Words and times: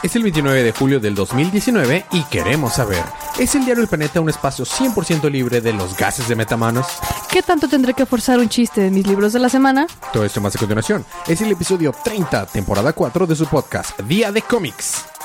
Es 0.00 0.14
el 0.14 0.22
29 0.22 0.62
de 0.62 0.72
julio 0.72 1.00
del 1.00 1.16
2019 1.16 2.06
y 2.12 2.22
queremos 2.24 2.74
saber, 2.74 3.02
¿es 3.36 3.56
el 3.56 3.64
diario 3.64 3.82
El 3.82 3.88
Planeta 3.88 4.20
un 4.20 4.28
espacio 4.28 4.64
100% 4.64 5.28
libre 5.28 5.60
de 5.60 5.72
los 5.72 5.96
gases 5.96 6.28
de 6.28 6.36
metamanos? 6.36 6.86
¿Qué 7.28 7.42
tanto 7.42 7.66
tendré 7.68 7.94
que 7.94 8.06
forzar 8.06 8.38
un 8.38 8.48
chiste 8.48 8.80
de 8.80 8.90
mis 8.92 9.08
libros 9.08 9.32
de 9.32 9.40
la 9.40 9.48
semana? 9.48 9.88
Todo 10.12 10.24
esto 10.24 10.40
más 10.40 10.54
a 10.54 10.58
continuación. 10.60 11.04
Es 11.26 11.40
el 11.40 11.50
episodio 11.50 11.92
30, 12.04 12.46
temporada 12.46 12.92
4 12.92 13.26
de 13.26 13.34
su 13.34 13.46
podcast, 13.46 13.98
Día 14.02 14.30
de 14.30 14.42
Cómics. 14.42 15.17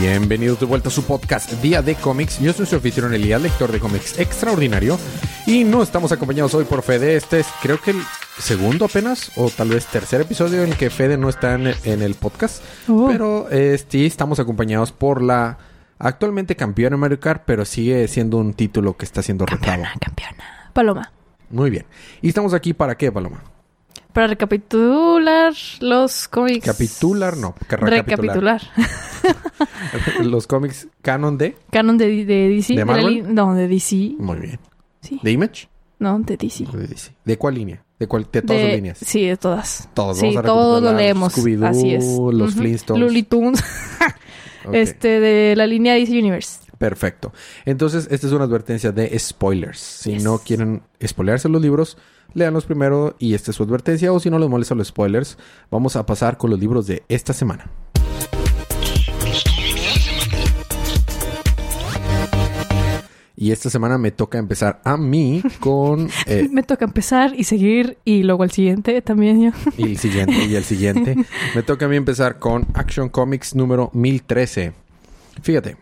Bienvenidos 0.00 0.58
de 0.58 0.64
vuelta 0.64 0.88
a 0.88 0.90
su 0.90 1.04
podcast 1.04 1.52
Día 1.60 1.82
de 1.82 1.94
Cómics. 1.94 2.40
Yo 2.40 2.54
soy 2.54 2.64
su 2.64 2.76
anfitrión 2.76 3.12
Elías, 3.12 3.42
lector 3.42 3.70
de 3.70 3.78
cómics 3.80 4.18
extraordinario. 4.18 4.98
Y 5.46 5.62
no 5.62 5.82
estamos 5.82 6.10
acompañados 6.10 6.54
hoy 6.54 6.64
por 6.64 6.80
Fede. 6.80 7.16
Este 7.16 7.40
es 7.40 7.46
creo 7.60 7.78
que 7.78 7.90
el 7.90 8.00
segundo 8.38 8.86
apenas, 8.86 9.30
o 9.36 9.50
tal 9.50 9.68
vez 9.68 9.84
tercer 9.84 10.22
episodio 10.22 10.62
en 10.64 10.70
el 10.70 10.78
que 10.78 10.88
Fede 10.88 11.18
no 11.18 11.28
está 11.28 11.52
en, 11.52 11.74
en 11.84 12.00
el 12.00 12.14
podcast. 12.14 12.64
Oh. 12.88 13.08
Pero 13.12 13.48
eh, 13.50 13.78
sí 13.88 14.06
estamos 14.06 14.40
acompañados 14.40 14.90
por 14.90 15.20
la 15.20 15.58
actualmente 15.98 16.56
campeona 16.56 16.94
en 16.94 17.00
Mario 17.00 17.20
Kart, 17.20 17.42
pero 17.44 17.66
sigue 17.66 18.08
siendo 18.08 18.38
un 18.38 18.54
título 18.54 18.96
que 18.96 19.04
está 19.04 19.22
siendo 19.22 19.44
retado. 19.44 19.66
Campeona, 19.66 19.92
campeona. 20.00 20.70
Paloma. 20.72 21.12
Muy 21.50 21.68
bien. 21.68 21.84
¿Y 22.22 22.28
estamos 22.28 22.54
aquí 22.54 22.72
para 22.72 22.96
qué, 22.96 23.12
Paloma? 23.12 23.42
Para 24.12 24.26
recapitular 24.28 25.52
los 25.80 26.28
cómics. 26.28 26.64
Capitular, 26.66 27.36
no. 27.36 27.54
recapitular. 27.68 28.60
Recapitular. 28.60 28.60
Los 30.24 30.46
cómics 30.46 30.88
canon 31.02 31.36
de. 31.38 31.56
Canon 31.70 31.98
de, 31.98 32.24
de 32.24 32.48
DC. 32.48 32.74
¿De 32.74 32.84
Marvel? 32.84 33.34
no, 33.34 33.54
de 33.54 33.68
DC. 33.68 34.14
Muy 34.18 34.38
bien. 34.38 34.58
Sí. 35.02 35.20
¿De 35.22 35.30
Image? 35.32 35.68
No, 35.98 36.18
de 36.20 36.36
DC. 36.36 36.64
De 36.72 36.86
DC. 36.86 37.12
¿De 37.24 37.36
cuál 37.36 37.54
línea? 37.54 37.84
¿De, 37.98 38.06
cuál, 38.08 38.26
de 38.32 38.40
todas 38.42 38.62
las 38.62 38.72
líneas? 38.72 38.98
Sí, 39.04 39.26
de 39.26 39.36
todas. 39.36 39.88
Todos, 39.92 40.18
Sí, 40.18 40.34
todos 40.42 40.82
lo 40.82 40.94
leemos. 40.94 41.36
Scooby-Doo, 41.36 41.66
Así 41.68 41.94
es. 41.94 42.04
los 42.04 42.52
Ujú. 42.52 42.60
Flintstones. 42.62 43.02
Looney 43.04 43.22
Tunes. 43.24 43.62
Este, 44.72 45.20
de 45.20 45.56
la 45.56 45.66
línea 45.66 45.94
DC 45.94 46.12
Universe. 46.18 46.60
Perfecto. 46.78 47.32
Entonces, 47.64 48.08
esta 48.10 48.26
es 48.26 48.32
una 48.32 48.44
advertencia 48.44 48.92
de 48.92 49.18
spoilers. 49.18 49.78
Si 49.78 50.12
Yes. 50.12 50.22
no 50.24 50.38
quieren 50.38 50.82
spoilearse 51.04 51.48
los 51.48 51.60
libros, 51.62 51.96
léanlos 52.34 52.64
primero 52.66 53.16
y 53.18 53.34
esta 53.34 53.50
es 53.50 53.56
su 53.56 53.62
advertencia. 53.62 54.12
O 54.12 54.20
si 54.20 54.30
no 54.30 54.38
les 54.38 54.48
molestan 54.48 54.78
los 54.78 54.88
spoilers, 54.88 55.38
vamos 55.70 55.96
a 55.96 56.06
pasar 56.06 56.36
con 56.36 56.50
los 56.50 56.58
libros 56.60 56.86
de 56.86 57.02
esta 57.08 57.32
semana. 57.32 57.70
Y 63.36 63.52
esta 63.52 63.70
semana 63.70 63.96
me 63.96 64.10
toca 64.10 64.36
empezar 64.36 64.82
a 64.84 64.98
mí 64.98 65.42
con 65.60 66.10
eh, 66.26 66.46
Me 66.52 66.62
toca 66.62 66.84
empezar 66.84 67.32
y 67.34 67.44
seguir 67.44 67.96
y 68.04 68.22
luego 68.22 68.42
al 68.42 68.50
siguiente 68.50 69.00
también 69.00 69.40
yo. 69.42 69.50
y 69.78 69.84
el 69.84 69.96
siguiente 69.98 70.44
y 70.44 70.54
el 70.56 70.64
siguiente. 70.64 71.16
Me 71.54 71.62
toca 71.62 71.86
a 71.86 71.88
mí 71.88 71.96
empezar 71.96 72.38
con 72.38 72.66
Action 72.74 73.08
Comics 73.08 73.54
número 73.54 73.90
1013. 73.94 74.74
Fíjate, 75.42 75.78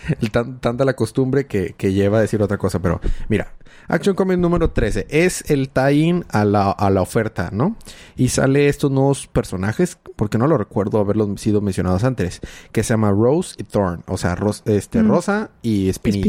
el 0.20 0.30
tan- 0.30 0.58
tanta 0.60 0.84
la 0.84 0.94
costumbre 0.94 1.46
que, 1.46 1.74
que 1.76 1.92
lleva 1.92 2.18
a 2.18 2.20
decir 2.20 2.42
otra 2.42 2.58
cosa, 2.58 2.80
pero 2.80 3.00
mira, 3.28 3.54
Action 3.88 4.14
Comics 4.16 4.38
número 4.40 4.70
13 4.70 5.06
es 5.10 5.48
el 5.50 5.68
tie-in 5.68 6.24
a 6.30 6.44
la, 6.44 6.70
a 6.70 6.90
la 6.90 7.02
oferta, 7.02 7.50
¿no? 7.52 7.76
Y 8.16 8.28
sale 8.30 8.68
estos 8.68 8.90
nuevos 8.90 9.26
personajes, 9.28 9.98
porque 10.16 10.38
no 10.38 10.46
lo 10.48 10.58
recuerdo 10.58 10.98
haberlos 10.98 11.40
sido 11.40 11.60
mencionados 11.60 12.02
antes, 12.04 12.40
que 12.72 12.82
se 12.82 12.94
llama 12.94 13.10
Rose 13.10 13.54
y 13.58 13.64
Thorn, 13.64 14.02
o 14.06 14.16
sea, 14.16 14.34
ros- 14.34 14.62
este, 14.66 15.02
Mm. 15.02 15.08
Rosa 15.08 15.50
y 15.62 15.88
Espinilla. 15.88 16.24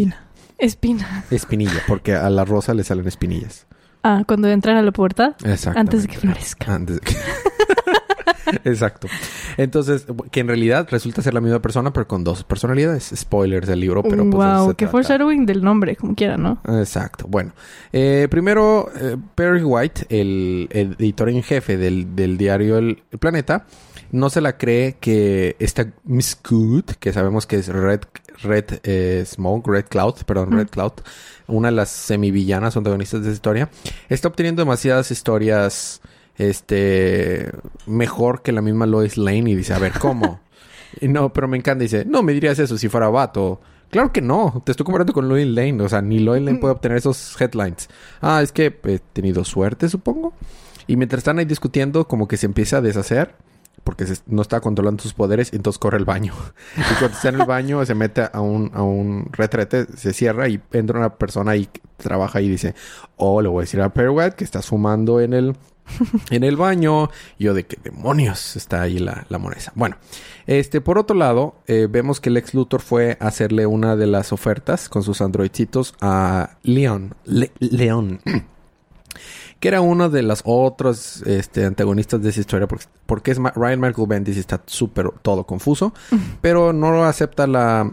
Espina. 0.59 1.07
Espina. 1.07 1.23
Espinilla, 1.31 1.81
porque 1.87 2.13
a 2.15 2.29
la 2.29 2.45
rosa 2.45 2.73
le 2.73 2.83
salen 2.83 3.07
espinillas. 3.07 3.65
Ah, 4.03 4.23
cuando 4.27 4.47
entran 4.47 4.77
a 4.77 4.81
la 4.81 4.91
puerta. 4.91 5.35
Exacto. 5.43 5.79
Antes 5.79 6.03
de 6.03 6.07
que 6.09 6.17
florezca. 6.17 6.73
Antes 6.75 6.95
de 6.97 7.01
que- 7.01 7.15
Exacto. 8.63 9.07
Entonces, 9.57 10.05
que 10.31 10.39
en 10.39 10.47
realidad 10.47 10.87
resulta 10.89 11.21
ser 11.21 11.33
la 11.33 11.41
misma 11.41 11.61
persona, 11.61 11.91
pero 11.93 12.07
con 12.07 12.23
dos 12.23 12.43
personalidades. 12.43 13.11
Spoilers 13.15 13.67
del 13.67 13.79
libro, 13.79 14.03
pero 14.03 14.29
pues 14.29 14.33
wow, 14.33 14.73
trata. 14.73 14.91
foreshadowing 14.91 15.45
del 15.45 15.63
nombre, 15.63 15.95
como 15.95 16.15
quiera, 16.15 16.37
¿no? 16.37 16.61
Exacto. 16.67 17.25
Bueno, 17.27 17.53
eh, 17.91 18.27
primero, 18.29 18.89
eh, 18.99 19.17
Perry 19.35 19.63
White, 19.63 20.05
el, 20.09 20.67
el 20.71 20.95
editor 20.99 21.29
en 21.29 21.43
jefe 21.43 21.77
del, 21.77 22.15
del 22.15 22.37
diario 22.37 22.77
El, 22.77 23.03
El 23.11 23.19
Planeta, 23.19 23.65
no 24.11 24.29
se 24.29 24.41
la 24.41 24.57
cree 24.57 24.95
que 24.99 25.55
esta 25.59 25.91
Miss 26.05 26.37
Good, 26.47 26.85
que 26.99 27.11
sabemos 27.11 27.45
que 27.45 27.57
es 27.57 27.67
Red, 27.67 28.01
Red 28.41 28.65
eh, 28.83 29.23
Smoke, 29.25 29.67
Red 29.69 29.85
Cloud, 29.89 30.15
perdón, 30.25 30.51
Red 30.51 30.67
Mm. 30.67 30.69
Cloud, 30.69 30.93
una 31.47 31.69
de 31.69 31.75
las 31.75 31.89
semivillanas 31.89 32.77
antagonistas 32.77 33.21
de 33.21 33.27
esa 33.27 33.33
historia, 33.35 33.69
está 34.09 34.27
obteniendo 34.29 34.61
demasiadas 34.61 35.11
historias, 35.11 36.01
este, 36.37 37.51
mejor 37.85 38.41
que 38.41 38.51
la 38.51 38.61
misma 38.61 38.85
Lois 38.85 39.17
Lane 39.17 39.51
y 39.51 39.55
dice, 39.55 39.73
a 39.73 39.79
ver, 39.79 39.93
¿cómo? 39.99 40.39
Y 40.99 41.09
no, 41.09 41.31
pero 41.31 41.47
me 41.47 41.57
encanta. 41.57 41.83
Dice, 41.83 42.05
no 42.05 42.23
me 42.23 42.33
dirías 42.33 42.57
eso 42.57 42.75
si 42.75 42.89
fuera 42.89 43.07
vato. 43.09 43.61
Claro 43.91 44.11
que 44.11 44.21
no. 44.21 44.63
Te 44.65 44.71
estoy 44.71 44.83
comparando 44.83 45.13
con 45.13 45.29
Lois 45.29 45.45
Lane. 45.45 45.83
O 45.83 45.89
sea, 45.89 46.01
ni 46.01 46.17
Lois 46.19 46.41
Lane 46.41 46.57
puede 46.57 46.73
obtener 46.73 46.97
esos 46.97 47.39
headlines. 47.39 47.87
Ah, 48.19 48.41
es 48.41 48.51
que 48.51 48.75
he 48.83 48.97
tenido 49.13 49.43
suerte, 49.43 49.89
supongo. 49.89 50.33
Y 50.87 50.95
mientras 50.95 51.19
están 51.19 51.37
ahí 51.37 51.45
discutiendo, 51.45 52.07
como 52.07 52.27
que 52.27 52.37
se 52.37 52.47
empieza 52.47 52.77
a 52.77 52.81
deshacer. 52.81 53.35
Porque 53.83 54.07
se- 54.07 54.21
no 54.25 54.41
está 54.41 54.59
controlando 54.59 55.03
sus 55.03 55.13
poderes. 55.13 55.53
Entonces 55.53 55.77
corre 55.77 55.97
al 55.97 56.05
baño. 56.05 56.33
Y 56.77 56.81
cuando 56.97 57.15
está 57.17 57.29
en 57.29 57.41
el 57.41 57.45
baño, 57.45 57.85
se 57.85 57.93
mete 57.93 58.27
a 58.33 58.41
un, 58.41 58.71
a 58.73 58.81
un 58.81 59.27
retrete. 59.33 59.85
Se 59.97 60.13
cierra 60.13 60.47
y 60.47 60.59
entra 60.71 60.97
una 60.97 61.13
persona 61.15 61.55
y 61.57 61.69
trabaja 61.97 62.41
y 62.41 62.49
dice... 62.49 62.73
Oh, 63.17 63.39
le 63.43 63.49
voy 63.49 63.59
a 63.59 63.63
decir 63.65 63.81
a 63.81 63.89
Perwet 63.93 64.33
que 64.33 64.45
estás 64.45 64.65
fumando 64.65 65.19
en 65.21 65.33
el... 65.33 65.55
en 66.29 66.43
el 66.43 66.55
baño. 66.57 67.09
Yo 67.39 67.53
de 67.53 67.65
qué 67.65 67.77
demonios 67.83 68.55
está 68.55 68.81
ahí 68.81 68.99
la, 68.99 69.25
la 69.29 69.37
moneda. 69.37 69.71
Bueno, 69.75 69.97
este, 70.45 70.81
por 70.81 70.97
otro 70.97 71.15
lado, 71.15 71.55
eh, 71.67 71.87
vemos 71.89 72.19
que 72.19 72.29
Lex 72.29 72.53
Luthor 72.53 72.81
fue 72.81 73.17
a 73.19 73.27
hacerle 73.27 73.65
una 73.65 73.95
de 73.95 74.07
las 74.07 74.31
ofertas 74.33 74.89
con 74.89 75.03
sus 75.03 75.21
androidcitos 75.21 75.93
a 76.01 76.57
Leon. 76.63 77.15
Le- 77.25 77.51
León. 77.59 78.21
que 79.59 79.67
era 79.67 79.81
uno 79.81 80.09
de 80.09 80.21
los 80.21 80.41
otros 80.45 81.23
este, 81.25 81.65
antagonistas 81.65 82.21
de 82.21 82.29
esa 82.29 82.39
historia. 82.41 82.67
Porque, 82.67 82.85
porque 83.05 83.31
es 83.31 83.39
Ma- 83.39 83.53
Ryan 83.55 83.79
Michael 83.81 84.07
Bendis 84.07 84.37
y 84.37 84.39
está 84.39 84.61
súper 84.65 85.09
todo 85.21 85.45
confuso. 85.45 85.93
pero 86.41 86.73
no 86.73 87.03
acepta 87.05 87.47
la. 87.47 87.91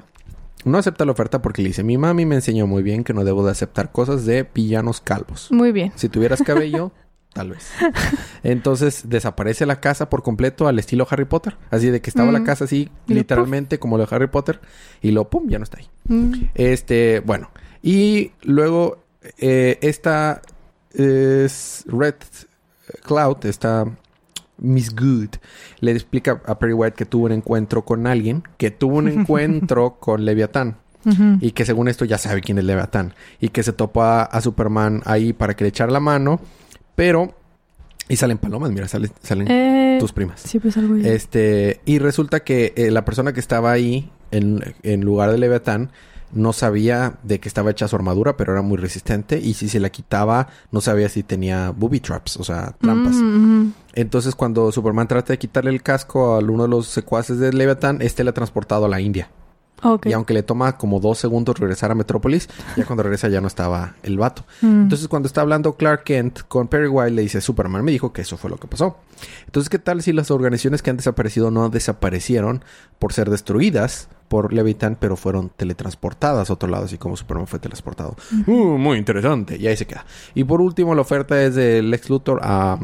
No 0.67 0.79
acepta 0.79 1.05
la 1.05 1.13
oferta 1.13 1.43
porque 1.43 1.61
le 1.63 1.69
dice: 1.69 1.83
Mi 1.85 1.99
mami 1.99 2.25
me 2.25 2.37
enseñó 2.37 2.67
muy 2.67 2.83
bien 2.83 3.05
que 3.05 3.13
no 3.13 3.25
debo 3.25 3.45
de 3.45 3.51
aceptar 3.53 3.93
cosas 3.93 4.25
de 4.25 4.49
villanos 4.55 5.01
calvos. 5.03 5.49
Muy 5.51 5.73
bien. 5.73 5.93
Si 5.95 6.09
tuvieras 6.09 6.43
cabello, 6.43 6.91
tal 7.35 7.51
vez. 7.51 7.69
Entonces 8.43 9.03
desaparece 9.09 9.67
la 9.67 9.81
casa 9.81 10.09
por 10.09 10.23
completo 10.23 10.67
al 10.69 10.79
estilo 10.79 11.07
Harry 11.11 11.27
Potter. 11.27 11.57
Así 11.71 11.91
de 11.91 12.01
que 12.01 12.09
estaba 12.09 12.33
la 12.33 12.41
Mm. 12.41 12.45
casa 12.45 12.65
así, 12.65 12.89
literalmente 13.07 13.79
como 13.79 13.99
lo 13.99 14.07
de 14.07 14.15
Harry 14.17 14.29
Potter. 14.29 14.61
Y 15.03 15.11
lo 15.11 15.29
pum, 15.29 15.49
ya 15.49 15.59
no 15.59 15.65
está 15.65 15.79
ahí. 15.79 15.89
Mm. 16.09 16.33
Este, 16.55 17.21
bueno. 17.21 17.51
Y 17.83 18.33
luego, 18.43 19.05
eh, 19.39 19.79
esta 19.83 20.41
es 20.93 21.85
Red 21.87 22.15
Cloud, 23.05 23.45
esta 23.45 23.85
Miss 24.59 24.95
Good, 24.95 25.31
le 25.81 25.91
explica 25.93 26.41
a 26.47 26.59
Perry 26.59 26.73
White 26.73 26.95
que 26.97 27.05
tuvo 27.07 27.27
un 27.27 27.33
encuentro 27.33 27.85
con 27.85 28.07
alguien, 28.07 28.45
que 28.57 28.71
tuvo 28.71 28.99
un 28.99 29.09
encuentro 29.09 29.97
con 29.99 30.25
Leviatán. 30.25 30.77
Y 31.41 31.51
que 31.51 31.67
según 31.67 31.89
esto 31.89 32.07
ya 32.07 32.17
sabe 32.17 32.41
quién 32.41 32.57
es 32.57 32.65
Leviatán. 32.65 33.13
Y 33.39 33.51
que 33.51 33.63
se 33.63 33.75
topa 33.75 34.23
a 34.23 34.41
Superman 34.41 35.03
ahí 35.05 35.35
para 35.35 35.53
que 35.55 35.65
le 35.65 35.69
echara 35.69 35.93
la 35.93 36.01
mano. 36.01 36.41
Pero... 36.95 37.35
Y 38.09 38.17
salen 38.17 38.37
palomas, 38.37 38.71
mira, 38.71 38.87
salen, 38.87 39.11
salen 39.23 39.51
Eh, 39.51 39.97
tus 39.99 40.13
primas. 40.13 40.41
Sí, 40.41 40.59
pues 40.59 40.77
algo. 40.77 40.97
Este... 40.97 41.81
Y 41.87 41.99
resulta 41.99 42.41
que 42.41 42.75
eh, 42.77 42.91
la 42.91 43.05
persona 43.05 43.33
que 43.33 43.41
estaba 43.41 43.73
ahí, 43.73 44.11
en, 44.31 44.61
en 44.83 45.01
lugar 45.01 45.31
de 45.31 45.39
Leviatán, 45.39 45.91
no 46.33 46.53
sabía 46.53 47.15
de 47.23 47.39
que 47.39 47.49
estaba 47.49 47.71
hecha 47.71 47.87
su 47.89 47.95
armadura, 47.97 48.37
pero 48.37 48.53
era 48.53 48.61
muy 48.63 48.77
resistente. 48.77 49.39
Y 49.39 49.55
si 49.55 49.69
se 49.69 49.81
la 49.81 49.89
quitaba, 49.91 50.49
no 50.73 50.81
sabía 50.81 51.09
si 51.09 51.23
tenía 51.23 51.71
booby 51.71 52.01
traps, 52.01 52.37
o 52.39 52.45
sea, 52.45 52.75
trampas. 52.81 53.15
Mm. 53.15 53.69
Entonces, 53.95 54.35
cuando 54.35 54.71
Superman 54.73 55.07
trata 55.09 55.33
de 55.33 55.39
quitarle 55.39 55.71
el 55.71 55.83
casco 55.83 56.35
a 56.35 56.39
uno 56.41 56.65
de 56.65 56.69
los 56.69 56.89
secuaces 56.89 57.39
de 57.39 57.53
Leviatán, 57.53 58.03
este 58.03 58.25
le 58.25 58.31
ha 58.31 58.35
transportado 58.35 58.85
a 58.85 58.89
la 58.89 59.01
India. 59.01 59.31
Y 60.05 60.13
aunque 60.13 60.33
le 60.33 60.43
toma 60.43 60.79
como 60.79 60.99
dos 60.99 61.19
segundos 61.19 61.59
regresar 61.59 61.91
a 61.91 61.95
Metrópolis, 61.95 62.49
ya 62.77 62.87
cuando 62.87 63.03
regresa 63.03 63.29
ya 63.29 63.41
no 63.41 63.49
estaba 63.49 63.95
el 64.03 64.17
vato. 64.17 64.45
Mm. 64.63 64.83
Entonces, 64.83 65.09
cuando 65.09 65.27
está 65.27 65.43
hablando 65.43 65.75
Clark 65.75 66.05
Kent 66.05 66.41
con 66.49 66.69
Perry 66.69 66.89
White, 66.89 67.11
le 67.11 67.23
dice: 67.23 67.41
Superman 67.41 67.85
me 67.85 67.93
dijo 67.93 68.13
que 68.13 68.23
eso 68.23 68.37
fue 68.37 68.51
lo 68.51 68.57
que 68.57 68.67
pasó. 68.67 68.97
Entonces, 69.47 69.69
¿qué 69.69 69.79
tal 69.79 70.03
si 70.03 70.13
las 70.13 70.31
organizaciones 70.31 70.83
que 70.83 70.91
han 70.91 70.97
desaparecido 70.97 71.51
no 71.51 71.69
desaparecieron 71.69 72.65
por 72.99 73.13
ser 73.13 73.31
destruidas 73.31 74.09
por 74.29 74.53
Leviatán, 74.53 74.97
pero 74.99 75.17
fueron 75.17 75.51
teletransportadas 75.51 76.49
a 76.49 76.53
otro 76.55 76.69
lado, 76.69 76.87
así 76.87 76.97
como 76.97 77.17
Superman 77.17 77.47
fue 77.47 77.59
teletransportado? 77.59 78.17
Uh, 78.47 78.79
muy 78.79 78.97
interesante. 78.97 79.57
Y 79.59 79.67
ahí 79.67 79.77
se 79.77 79.87
queda. 79.87 80.07
Y 80.35 80.45
por 80.45 80.61
último, 80.61 80.95
la 80.95 81.03
oferta 81.03 81.43
es 81.43 81.55
de 81.55 81.83
Lex 81.83 82.09
Luthor 82.09 82.41
a 82.43 82.79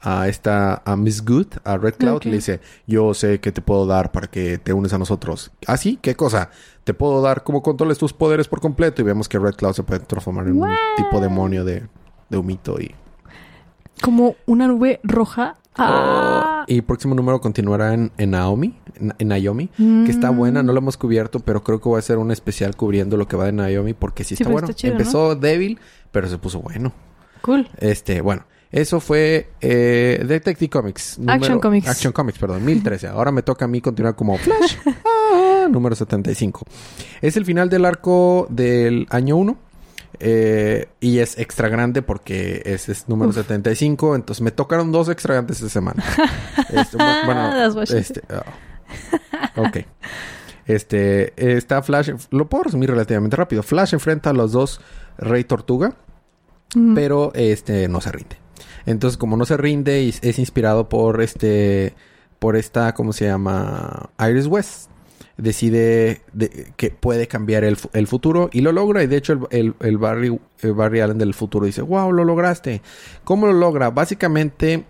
a 0.00 0.28
esta, 0.28 0.82
a 0.84 0.96
Miss 0.96 1.24
Good, 1.24 1.46
a 1.64 1.76
Red 1.76 1.94
Cloud, 1.94 2.16
Ok. 2.16 2.24
le 2.26 2.32
dice, 2.36 2.60
yo 2.86 3.14
sé 3.14 3.40
que 3.40 3.50
te 3.52 3.60
puedo 3.60 3.86
dar 3.86 4.12
para 4.12 4.26
que 4.28 4.58
te 4.58 4.72
unes 4.72 4.92
a 4.92 4.98
nosotros. 4.98 5.50
¿Ah, 5.66 5.76
sí? 5.76 5.98
¿Qué 6.00 6.14
cosa? 6.14 6.50
Te 6.84 6.94
puedo 6.94 7.20
dar 7.20 7.42
como 7.42 7.62
controles 7.62 7.98
tus 7.98 8.12
poderes 8.12 8.46
por 8.48 8.60
completo. 8.60 9.02
Y 9.02 9.04
vemos 9.04 9.28
que 9.28 9.38
Red 9.38 9.54
Cloud 9.56 9.74
se 9.74 9.82
puede 9.82 10.00
transformar 10.00 10.46
en 10.46 10.62
un 10.62 10.70
tipo 10.96 11.20
demonio 11.20 11.64
de, 11.64 11.86
de 12.28 12.36
humito 12.38 12.80
y... 12.80 12.94
Como 14.00 14.36
una 14.46 14.68
nube 14.68 15.00
roja. 15.02 15.56
Ah. 15.76 16.64
Y 16.66 16.82
próximo 16.82 17.14
número 17.14 17.40
continuará 17.40 17.94
en, 17.94 18.10
en 18.18 18.30
Naomi, 18.32 18.76
en, 18.96 19.14
en 19.18 19.28
Naomi, 19.28 19.68
que 19.76 20.10
está 20.10 20.30
Mm. 20.32 20.36
buena, 20.36 20.62
no 20.62 20.72
lo 20.72 20.78
hemos 20.78 20.96
cubierto, 20.96 21.40
pero 21.40 21.62
creo 21.62 21.80
que 21.80 21.88
voy 21.88 21.96
a 21.96 21.98
hacer 22.00 22.18
un 22.18 22.30
especial 22.32 22.74
cubriendo 22.76 23.16
lo 23.16 23.26
que 23.28 23.36
va 23.36 23.44
de 23.46 23.52
Naomi 23.52 23.94
porque 23.94 24.24
sí 24.24 24.34
Sí, 24.36 24.42
está 24.42 24.52
bueno. 24.52 24.66
está 24.68 24.74
chido, 24.76 24.94
¿no? 24.94 25.00
Empezó 25.00 25.34
débil, 25.36 25.78
pero 26.10 26.28
se 26.28 26.36
puso 26.38 26.60
bueno. 26.60 26.92
Cool. 27.42 27.68
Este, 27.78 28.20
bueno, 28.20 28.44
eso 28.70 29.00
fue 29.00 29.48
eh, 29.60 30.22
Detective 30.26 30.68
Comics. 30.70 31.18
Action 31.26 31.58
Comics. 31.60 31.88
Action 31.88 32.12
Comics, 32.12 32.38
perdón, 32.38 32.64
1013. 32.64 33.08
Ahora 33.08 33.32
me 33.32 33.42
toca 33.42 33.64
a 33.64 33.68
mí 33.68 33.80
continuar 33.80 34.14
como 34.16 34.36
Flash. 34.38 34.76
Ah, 35.30 35.66
número 35.70 35.94
75. 35.94 36.64
Es 37.20 37.36
el 37.36 37.44
final 37.44 37.68
del 37.68 37.84
arco 37.84 38.46
del 38.48 39.06
año 39.10 39.36
1. 39.36 39.58
eh, 40.20 40.88
y 41.00 41.18
es 41.18 41.38
extra 41.38 41.68
grande 41.68 42.00
porque 42.00 42.62
es, 42.64 42.88
es 42.88 43.08
número 43.08 43.28
Uf. 43.30 43.36
75. 43.36 44.16
Entonces 44.16 44.40
me 44.40 44.50
tocaron 44.50 44.90
dos 44.90 45.10
extra 45.10 45.34
grandes 45.34 45.58
esta 45.58 45.68
semana. 45.68 46.02
Este, 46.72 46.96
bu- 46.96 47.24
bueno, 47.26 47.84
she 47.84 47.98
este, 47.98 48.22
ah, 48.30 48.42
ok. 49.56 49.76
Este, 50.66 51.56
está 51.56 51.82
Flash. 51.82 52.10
Lo 52.30 52.48
puedo 52.48 52.64
resumir 52.64 52.90
relativamente 52.90 53.36
rápido. 53.36 53.62
Flash 53.62 53.92
enfrenta 53.94 54.30
a 54.30 54.32
los 54.32 54.52
dos 54.52 54.80
Rey 55.18 55.44
Tortuga 55.44 55.94
Mm. 56.74 56.94
pero 56.94 57.32
este 57.34 57.88
no 57.88 58.00
se 58.02 58.12
rinde. 58.12 58.36
Entonces, 58.86 59.16
como 59.18 59.36
no 59.36 59.44
se 59.44 59.56
rinde 59.56 60.02
y 60.02 60.14
es 60.22 60.38
inspirado 60.38 60.88
por 60.88 61.20
este 61.22 61.94
por 62.38 62.56
esta 62.56 62.94
¿cómo 62.94 63.12
se 63.12 63.26
llama? 63.26 64.10
Iris 64.18 64.46
West. 64.46 64.90
Decide 65.36 66.22
de- 66.32 66.72
que 66.76 66.90
puede 66.90 67.28
cambiar 67.28 67.62
el, 67.62 67.76
fu- 67.76 67.90
el 67.92 68.08
futuro 68.08 68.50
y 68.52 68.60
lo 68.60 68.72
logra. 68.72 69.04
Y 69.04 69.06
de 69.06 69.16
hecho, 69.18 69.46
el- 69.50 69.74
el 69.80 69.96
Barry, 69.98 70.36
el 70.62 70.72
Barry 70.74 71.00
Allen 71.00 71.18
del 71.18 71.32
futuro 71.34 71.64
dice: 71.66 71.80
Wow, 71.82 72.10
lo 72.12 72.24
lograste. 72.24 72.82
¿Cómo 73.22 73.46
lo 73.46 73.52
logra? 73.52 73.90
Básicamente, 73.90 74.84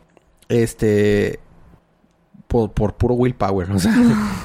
este. 0.48 1.38
Por, 2.48 2.72
por 2.72 2.94
puro 2.94 3.14
willpower. 3.14 3.70
O 3.72 3.78
sea, 3.78 3.94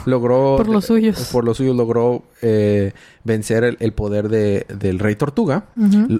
logró. 0.05 0.55
Por 0.57 0.67
los 0.67 0.85
suyos. 0.85 1.29
Por 1.31 1.45
los 1.45 1.57
suyos 1.57 1.75
logró 1.75 2.23
eh, 2.41 2.91
vencer 3.23 3.63
el, 3.63 3.77
el 3.79 3.93
poder 3.93 4.27
de- 4.29 4.65
del 4.77 4.99
Rey 4.99 5.15
Tortuga. 5.15 5.65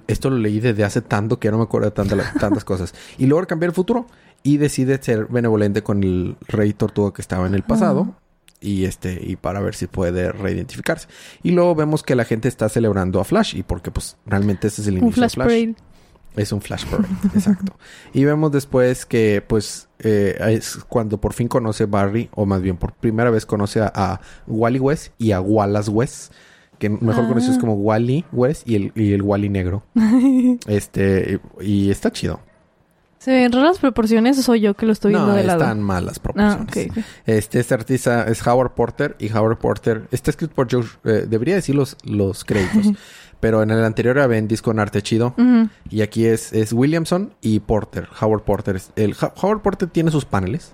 Esto 0.08 0.30
lo 0.30 0.38
leí 0.38 0.60
desde 0.62 0.84
hace 0.86 1.02
tanto 1.02 1.40
que 1.40 1.48
ya 1.48 1.52
no 1.52 1.58
me 1.58 1.64
acuerdo 1.66 1.90
de 1.90 1.92
tanta- 1.96 2.34
tantas 2.40 2.64
cosas. 2.64 2.94
Y 3.18 3.26
logra 3.28 3.46
cambiar 3.46 3.70
el 3.72 3.76
futuro 3.76 4.08
y 4.44 4.58
decide 4.58 4.98
ser 5.04 5.26
benevolente 5.28 5.84
con 5.84 6.04
el 6.04 6.36
rey 6.48 6.74
tortuga 6.74 7.14
que 7.14 7.22
estaba 7.22 7.48
en 7.48 7.54
el 7.54 7.64
pasado. 7.64 8.16
Y 8.62 8.86
este, 8.86 9.20
y 9.22 9.36
para 9.36 9.60
ver 9.60 9.76
si 9.76 9.88
puede 9.88 10.32
reidentificarse. 10.32 11.10
Y 11.44 11.52
luego 11.52 11.76
vemos 11.76 12.02
que 12.02 12.16
la 12.16 12.24
gente 12.24 12.48
está 12.48 12.70
celebrando 12.70 13.20
a 13.20 13.26
Flash. 13.26 13.56
Y 13.58 13.64
porque 13.64 13.92
pues 13.92 14.16
realmente 14.26 14.68
este 14.68 14.82
es 14.84 14.88
el 14.88 15.00
inicio 15.00 15.16
flash 15.16 15.32
de 15.32 15.34
Flash. 15.36 15.48
Es 16.36 16.52
un 16.52 16.62
Flash 16.62 16.86
Parade, 16.86 17.08
exacto. 17.36 17.74
Y 18.14 18.24
vemos 18.26 18.52
después 18.52 19.06
que, 19.06 19.44
pues, 19.46 19.88
eh, 20.00 20.36
es 20.50 20.78
cuando 20.90 21.20
por 21.20 21.34
fin 21.34 21.48
conoce 21.48 21.86
Barry, 21.86 22.30
o 22.34 22.46
más 22.46 22.62
bien 22.62 22.78
por 22.78 22.94
primera 22.94 23.30
vez 23.30 23.46
conoce 23.46 23.82
a, 23.82 23.92
a 23.94 24.20
Wally 24.48 24.80
West 24.80 25.14
y 25.20 25.32
a 25.32 25.40
Wallace 25.42 25.92
West, 25.92 26.34
que 26.80 26.90
mejor 26.90 27.26
Ah. 27.26 27.28
conocidos 27.28 27.58
como 27.60 27.74
Wally 27.76 28.26
West 28.32 28.68
y 28.68 28.76
el, 28.76 28.92
y 28.96 29.14
el 29.14 29.22
Wally 29.22 29.50
negro. 29.50 29.84
Este, 30.68 31.40
y, 31.62 31.66
y 31.88 31.92
está 31.92 32.12
chido. 32.12 32.40
Se 33.20 33.32
ven 33.32 33.52
raras 33.54 33.80
proporciones, 33.80 34.38
o 34.38 34.42
soy 34.42 34.60
yo 34.60 34.74
que 34.74 34.86
lo 34.86 34.92
estoy 34.92 35.12
viendo 35.14 35.30
no, 35.30 35.36
de 35.36 35.44
lado. 35.46 35.62
están 35.62 35.82
malas 35.82 36.18
Ah, 36.18 36.22
proporciones. 36.22 36.90
ok. 36.98 37.06
Este, 37.26 37.60
este 37.62 37.74
artista 37.74 38.24
es 38.28 38.46
Howard 38.46 38.74
Porter 38.74 39.16
y 39.18 39.32
Howard 39.32 39.60
Porter 39.60 40.08
está 40.12 40.30
escrito 40.32 40.54
por 40.54 40.70
George, 40.70 40.98
eh, 41.06 41.26
debería 41.30 41.56
decir 41.56 41.74
los, 41.76 41.96
los 42.04 42.44
créditos, 42.44 42.88
pero 43.44 43.62
en 43.62 43.72
el 43.72 43.84
anterior 43.84 44.16
era 44.16 44.26
Bendis 44.26 44.62
con 44.62 44.80
arte 44.80 45.02
chido. 45.02 45.36
Y 45.90 46.00
aquí 46.00 46.26
es, 46.26 46.54
es 46.54 46.72
Williamson 46.72 47.34
y 47.42 47.60
Porter. 47.60 48.08
Howard 48.22 48.44
Porter. 48.44 48.80
El, 48.96 49.14
Howard 49.42 49.62
Porter 49.62 49.90
tiene 49.90 50.12
sus 50.12 50.24
paneles. 50.24 50.72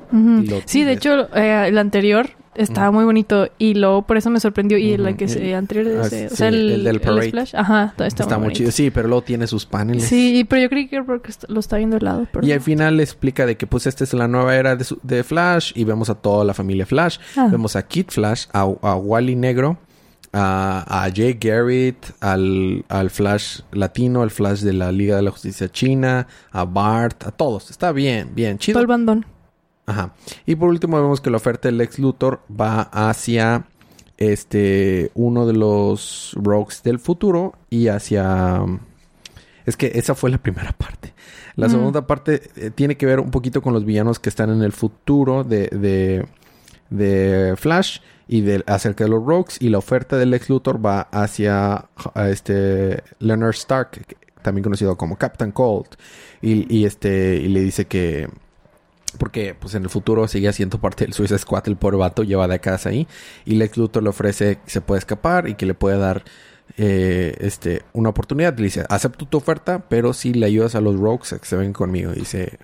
Sí, 0.65 0.83
de 0.83 0.91
hecho, 0.91 1.35
eh, 1.35 1.65
el 1.69 1.79
anterior 1.79 2.29
estaba 2.53 2.91
muy 2.91 3.05
bonito 3.05 3.47
y 3.57 3.73
luego 3.73 4.03
por 4.03 4.17
eso 4.17 4.29
me 4.29 4.39
sorprendió. 4.39 4.77
Y 4.77 4.91
el 4.91 5.17
que 5.17 5.27
se, 5.27 5.55
anterior 5.55 5.87
ah, 6.03 6.05
ese, 6.05 6.27
o 6.27 6.29
sí, 6.29 6.35
sea, 6.35 6.49
el, 6.49 6.71
el 6.71 6.83
del 6.83 7.01
Parade. 7.01 7.29
Splash, 7.29 7.55
ajá, 7.55 7.93
todo 7.97 8.05
está, 8.07 8.21
Está, 8.21 8.37
muy 8.37 8.53
chido. 8.53 8.69
Sí, 8.69 8.91
pero 8.91 9.07
luego 9.07 9.23
tiene 9.23 9.47
sus 9.47 9.65
paneles. 9.65 10.03
Sí, 10.03 10.45
pero 10.47 10.61
yo 10.61 10.69
creí 10.69 10.87
que 10.87 11.01
porque 11.01 11.33
lo 11.47 11.59
está 11.61 11.77
viendo 11.77 11.97
de 11.97 12.05
lado. 12.05 12.27
Pero 12.31 12.45
Y 12.45 12.51
al 12.51 12.61
final 12.61 12.97
le 12.97 13.01
explica 13.03 13.47
de 13.47 13.57
que 13.57 13.65
pues 13.65 13.87
esta 13.87 14.03
es 14.03 14.13
la 14.13 14.27
nueva 14.27 14.55
era 14.55 14.75
de, 14.75 14.83
su- 14.83 14.99
de 15.01 15.23
Flash 15.23 15.71
y 15.73 15.85
vemos 15.85 16.11
a 16.11 16.15
toda 16.15 16.45
la 16.45 16.53
familia 16.53 16.85
Flash. 16.85 17.17
Ah. 17.35 17.47
Vemos 17.49 17.75
a 17.75 17.81
Kid 17.87 18.05
Flash, 18.09 18.45
a, 18.53 18.59
a 18.61 18.95
Wally 18.95 19.35
Negro, 19.35 19.79
a, 20.33 21.05
a 21.05 21.09
Jay 21.13 21.37
Garrett, 21.39 22.13
al, 22.19 22.85
al 22.87 23.09
Flash 23.09 23.61
latino, 23.71 24.21
al 24.21 24.31
Flash 24.31 24.61
de 24.61 24.73
la 24.73 24.91
Liga 24.91 25.15
de 25.15 25.21
la 25.23 25.31
Justicia 25.31 25.69
China, 25.69 26.27
a 26.51 26.65
Bart, 26.65 27.23
a 27.25 27.31
todos. 27.31 27.71
Está 27.71 27.91
bien, 27.91 28.31
bien 28.35 28.57
chido. 28.57 28.75
Todo 28.75 28.81
el 28.83 28.87
bandón. 28.87 29.25
Ajá. 29.85 30.13
Y 30.45 30.55
por 30.55 30.69
último 30.69 31.01
vemos 31.01 31.19
que 31.21 31.29
la 31.31 31.37
oferta 31.37 31.67
del 31.67 31.77
Lex 31.77 31.97
Luthor 31.99 32.41
va 32.49 32.81
hacia 32.93 33.65
este 34.17 35.11
uno 35.15 35.47
de 35.47 35.53
los 35.53 36.35
rogues 36.35 36.83
del 36.83 36.99
futuro 36.99 37.53
y 37.69 37.87
hacia 37.87 38.61
es 39.65 39.77
que 39.77 39.91
esa 39.95 40.13
fue 40.15 40.29
la 40.29 40.37
primera 40.37 40.71
parte. 40.73 41.13
La 41.55 41.67
Mm. 41.67 41.71
segunda 41.71 42.07
parte 42.07 42.41
eh, 42.55 42.71
tiene 42.73 42.97
que 42.97 43.05
ver 43.05 43.19
un 43.19 43.31
poquito 43.31 43.61
con 43.61 43.73
los 43.73 43.85
villanos 43.85 44.19
que 44.19 44.29
están 44.29 44.49
en 44.49 44.61
el 44.61 44.71
futuro 44.71 45.43
de, 45.43 45.67
de, 45.67 46.25
de 46.89 47.55
Flash 47.57 47.99
y 48.27 48.41
de, 48.41 48.63
acerca 48.67 49.03
de 49.03 49.09
los 49.09 49.25
rogues 49.25 49.57
y 49.59 49.69
la 49.69 49.77
oferta 49.77 50.17
del 50.17 50.31
Lex 50.31 50.49
Luthor 50.49 50.83
va 50.83 51.01
hacia 51.11 51.85
a 52.13 52.29
este 52.29 53.03
Leonard 53.19 53.55
Stark, 53.55 54.05
también 54.41 54.63
conocido 54.63 54.95
como 54.97 55.17
Captain 55.17 55.51
Cold 55.51 55.87
y, 56.41 56.73
y 56.75 56.85
este 56.85 57.35
y 57.37 57.47
le 57.49 57.61
dice 57.61 57.85
que 57.85 58.29
porque 59.17 59.55
pues 59.55 59.73
en 59.73 59.83
el 59.83 59.89
futuro 59.89 60.27
seguía 60.27 60.53
siendo 60.53 60.79
parte 60.79 61.05
del 61.05 61.13
Suicide 61.13 61.39
Squad, 61.39 61.67
el 61.67 61.77
pobre 61.77 61.97
vato 61.97 62.23
lleva 62.23 62.47
de 62.47 62.59
casa 62.59 62.89
ahí. 62.89 63.07
Y 63.45 63.55
Lex 63.55 63.77
Luthor 63.77 64.03
le 64.03 64.09
ofrece 64.09 64.59
que 64.63 64.69
se 64.69 64.81
puede 64.81 64.99
escapar 64.99 65.47
y 65.49 65.55
que 65.55 65.65
le 65.65 65.73
puede 65.73 65.97
dar 65.97 66.23
eh, 66.77 67.35
este, 67.39 67.83
una 67.93 68.09
oportunidad. 68.09 68.55
Le 68.57 68.65
dice, 68.65 68.85
acepto 68.87 69.25
tu 69.25 69.37
oferta, 69.37 69.85
pero 69.89 70.13
si 70.13 70.33
le 70.33 70.45
ayudas 70.45 70.75
a 70.75 70.81
los 70.81 70.95
Rogues 70.95 71.33
a 71.33 71.39
que 71.39 71.45
se 71.45 71.55
ven 71.55 71.73
conmigo. 71.73 72.11
Dice, 72.11 72.59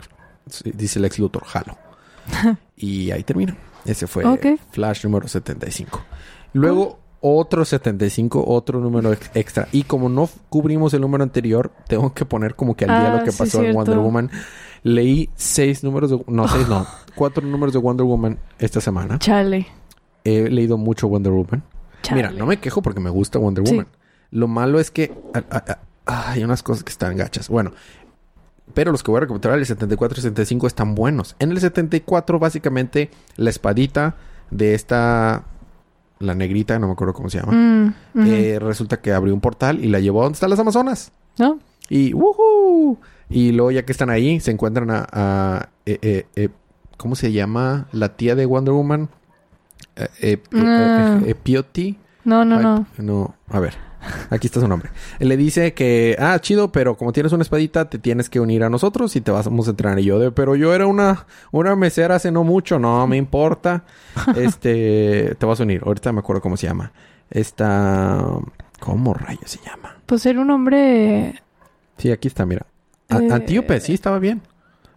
dice 0.63 1.00
Lex 1.00 1.19
Luthor, 1.19 1.45
jalo. 1.45 1.77
y 2.77 3.12
ahí 3.12 3.24
termina. 3.24 3.57
Ese 3.86 4.08
fue. 4.08 4.24
Flash 4.72 5.04
número 5.06 5.27
75. 5.27 6.01
Luego 6.54 7.00
otro 7.22 7.65
75, 7.65 8.44
otro 8.46 8.80
número 8.80 9.12
ex- 9.13 9.32
extra. 9.34 9.68
Y 9.72 9.84
como 9.84 10.10
no 10.10 10.30
cubrimos 10.50 10.94
el 10.94 11.01
número 11.01 11.24
anterior, 11.24 11.72
tengo 11.88 12.13
que 12.13 12.25
poner 12.25 12.56
como 12.56 12.75
que 12.75 12.86
al 12.86 13.00
día 13.01 13.13
Ah, 13.13 13.18
lo 13.20 13.24
que 13.24 13.32
sí, 13.32 13.38
pasó 13.39 13.63
en. 13.63 13.74
Wonder 13.74 13.98
Woman. 13.98 14.30
Leí 14.84 15.30
seis 15.36 15.84
números 15.84 16.12
de... 16.12 16.24
No, 16.27 16.48
seis 16.48 16.68
no. 16.70 16.86
cuatro 17.15 17.44
números 17.46 17.74
de 17.74 17.80
Wonder 17.80 18.06
Woman 18.06 18.38
esta 18.60 18.80
semana. 18.82 19.18
Chale. 19.20 19.65
He 20.24 20.50
leído 20.50 20.77
mucho 20.77 21.08
Wonder 21.08 21.32
Woman. 21.34 21.63
Chale. 22.04 22.22
Mira, 22.22 22.32
no 22.32 22.46
me 22.46 22.58
quejo 22.60 22.82
porque 22.84 23.00
me 23.00 23.10
gusta 23.10 23.39
Wonder 23.39 23.65
Sí. 23.68 23.72
Woman. 23.74 23.88
Lo 24.32 24.48
malo 24.48 24.80
es 24.80 24.92
que... 24.92 25.12
ah, 25.34 25.44
ah, 25.50 25.77
ah, 26.06 26.32
hay 26.32 26.44
unas 26.44 26.62
cosas 26.62 26.84
que 26.84 26.92
están 26.92 27.18
gachas. 27.18 27.50
Bueno. 27.50 27.72
Pero 28.74 28.91
los 28.91 29.03
que 29.03 29.12
voy 29.12 29.17
a 29.17 29.22
recapitular, 29.22 29.57
el 29.60 29.65
74 29.65 30.17
y 30.19 30.22
75 30.22 30.67
están 30.67 30.95
buenos. 30.95 31.36
En 31.39 31.51
el 31.51 31.60
74, 31.60 32.39
básicamente, 32.39 33.10
la 33.38 33.50
espadita 33.50 34.15
de 34.51 34.74
esta... 34.74 35.43
La 36.19 36.34
negrita, 36.34 36.79
no 36.79 36.88
me 36.88 36.93
acuerdo 36.93 37.13
cómo 37.13 37.29
se 37.29 37.39
llama. 37.39 37.51
Mm, 37.53 37.93
eh, 38.25 38.57
resulta 38.60 39.01
que 39.01 39.12
abrió 39.13 39.34
un 39.34 39.41
portal 39.41 39.84
y 39.84 39.89
la 39.89 40.00
llevó 40.00 40.22
a 40.22 40.24
donde 40.24 40.36
están 40.36 40.50
las 40.50 40.60
Amazonas. 40.60 41.12
¿No? 41.38 41.60
Y 41.89 42.13
¡woohoo! 42.13 42.98
Y 43.29 43.51
luego 43.51 43.72
ya 43.72 43.84
que 43.86 43.91
están 43.91 44.10
ahí, 44.10 44.39
se 44.39 44.51
encuentran 44.51 44.89
a... 44.91 45.07
a- 45.12 45.69
eh, 45.86 46.25
eh, 46.36 46.50
¿Cómo 46.98 47.15
se 47.15 47.31
llama? 47.34 47.88
La 47.91 48.15
tía 48.15 48.36
de 48.36 48.45
Wonder 48.45 48.74
Woman. 48.74 49.10
Eh, 50.22 50.41
Ah. 50.53 51.19
Pioti. 51.43 51.98
No, 52.24 52.43
no, 52.45 52.57
Ay, 52.57 52.63
no. 52.63 52.88
No, 52.98 53.36
a 53.50 53.60
ver. 53.60 53.75
Aquí 54.30 54.48
está 54.48 54.60
su 54.60 54.68
nombre. 54.68 54.90
Le 55.20 55.38
dice 55.38 55.74
que, 55.74 56.16
ah, 56.20 56.38
chido, 56.40 56.72
pero 56.72 56.96
como 56.98 57.12
tienes 57.14 57.32
una 57.34 57.42
espadita, 57.44 57.90
te 57.90 57.98
tienes 58.00 58.30
que 58.30 58.40
unir 58.40 58.64
a 58.64 58.70
nosotros 58.70 59.16
y 59.16 59.22
te 59.22 59.32
vamos 59.32 59.68
a 59.68 59.72
entrenar. 59.72 60.00
Y 60.00 60.04
yo 60.06 60.20
de, 60.20 60.32
pero 60.32 60.56
yo 60.56 60.74
era 60.74 60.88
una, 60.88 61.26
una 61.52 61.76
mesera 61.76 62.16
hace 62.16 62.32
no 62.32 62.44
mucho, 62.44 62.80
no 62.80 63.06
me 63.08 63.18
importa. 63.18 63.84
este, 64.36 65.36
te 65.38 65.46
vas 65.46 65.60
a 65.60 65.64
unir. 65.64 65.82
Ahorita 65.86 66.12
me 66.12 66.20
acuerdo 66.20 66.42
cómo 66.42 66.58
se 66.58 66.68
llama. 66.68 66.92
Esta, 67.30 68.24
¿cómo 68.80 69.14
rayos 69.14 69.50
se 69.52 69.60
llama? 69.66 69.96
Pues 70.06 70.26
era 70.26 70.40
un 70.42 70.50
hombre... 70.52 71.42
Sí, 71.98 72.12
aquí 72.12 72.28
está, 72.28 72.46
mira. 72.46 72.66
A- 73.10 73.20
Eh, 73.20 73.32
Antíope, 73.32 73.80
sí, 73.80 73.94
estaba 73.94 74.20
bien. 74.20 74.42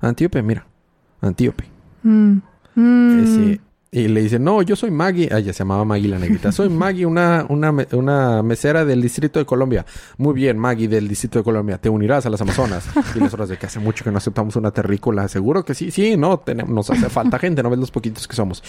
Antíope, 0.01 0.43
mira. 0.43 0.67
Antíope. 1.21 1.65
mm, 2.03 2.39
mm, 2.75 3.21
Ese, 3.21 3.61
Y 3.91 4.07
le 4.09 4.21
dice, 4.21 4.39
no, 4.39 4.61
yo 4.61 4.77
soy 4.77 4.91
Maggie. 4.91 5.31
Ah, 5.33 5.41
ya 5.41 5.53
se 5.55 5.61
llamaba 5.61 5.83
Maggie 5.85 6.09
la 6.09 6.19
negrita. 6.19 6.53
Soy 6.53 6.69
Maggie, 6.69 7.07
una, 7.07 7.47
una, 7.49 7.75
una 7.93 8.43
mesera 8.43 8.85
del 8.85 9.01
Distrito 9.01 9.39
de 9.39 9.47
Colombia. 9.47 9.87
Muy 10.19 10.35
bien, 10.35 10.59
Maggie 10.59 10.89
del 10.89 11.09
Distrito 11.09 11.39
de 11.39 11.45
Colombia. 11.45 11.79
Te 11.79 11.89
unirás 11.89 12.27
a 12.27 12.31
las 12.31 12.41
Amazonas. 12.43 12.85
y 13.15 13.19
nosotros 13.19 13.49
de 13.49 13.57
que 13.57 13.65
hace 13.65 13.79
mucho 13.79 14.05
que 14.05 14.11
no 14.11 14.19
aceptamos 14.19 14.57
una 14.57 14.73
terrícola. 14.73 15.27
Seguro 15.29 15.65
que 15.65 15.73
sí, 15.75 15.91
sí, 15.91 16.19
no, 16.19 16.39
tenemos, 16.39 16.71
nos 16.71 16.91
hace 16.91 17.09
falta 17.09 17.39
gente. 17.39 17.63
No 17.63 17.71
ves 17.71 17.79
los 17.79 17.91
poquitos 17.91 18.29
que 18.29 18.37
somos. 18.37 18.63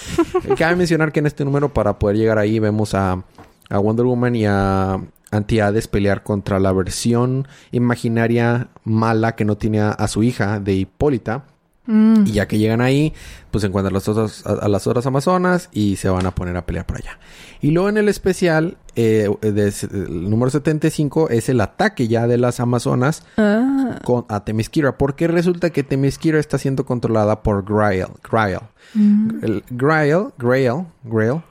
Eh, 0.46 0.56
Cabe 0.58 0.78
mencionar 0.78 1.12
que 1.12 1.20
en 1.20 1.26
este 1.26 1.44
número, 1.44 1.74
para 1.74 2.00
poder 2.00 2.16
llegar 2.16 2.38
ahí, 2.38 2.60
vemos 2.60 2.94
a, 2.94 3.22
a 3.70 3.78
Wonder 3.78 4.06
Woman 4.06 4.36
y 4.38 4.46
a 4.46 5.02
Antiades 5.32 5.88
pelear 5.90 6.24
contra 6.24 6.60
la 6.60 6.72
versión 6.72 7.46
imaginaria 7.72 8.70
mala 8.84 9.36
que 9.36 9.44
no 9.46 9.58
tiene 9.58 9.82
a 9.82 10.08
su 10.08 10.24
hija 10.24 10.60
de 10.62 10.74
Hipólita. 10.74 11.44
Mm. 11.92 12.28
Y 12.28 12.32
ya 12.34 12.48
que 12.48 12.60
llegan 12.60 12.82
ahí, 12.82 13.14
pues 13.50 13.64
encuentran 13.64 13.94
los 13.94 14.08
otros, 14.08 14.46
a, 14.46 14.52
a 14.52 14.68
las 14.68 14.86
otras 14.86 15.08
amazonas 15.08 15.70
y 15.72 15.96
se 15.96 16.08
van 16.08 16.28
a 16.28 16.32
poner 16.36 16.56
a 16.56 16.64
pelear 16.66 16.86
por 16.86 16.98
allá. 16.98 17.18
Y 17.62 17.72
luego 17.72 17.90
en 17.90 17.98
el 17.98 18.08
especial, 18.10 18.78
eh, 18.96 19.28
de- 19.42 19.74
el 19.92 20.30
número 20.30 20.52
75, 20.52 21.30
es 21.30 21.50
el 21.50 21.60
ataque 21.62 22.08
ya 22.08 22.28
de 22.28 22.38
las 22.38 22.60
amazonas 22.60 23.24
Ah. 23.38 23.98
con, 24.04 24.26
a 24.30 24.46
Themyscira. 24.46 24.98
Porque 25.00 25.28
resulta 25.28 25.72
que 25.72 25.84
Themyscira 25.84 26.40
está 26.40 26.60
siendo 26.60 26.86
controlada 26.86 27.42
por 27.42 27.66
Grail. 27.66 28.06
Grail. 28.30 28.60
Mm. 28.94 29.30
El 29.44 29.64
Grail, 29.72 30.28
Grail, 30.38 30.86
Grail, 31.04 31.42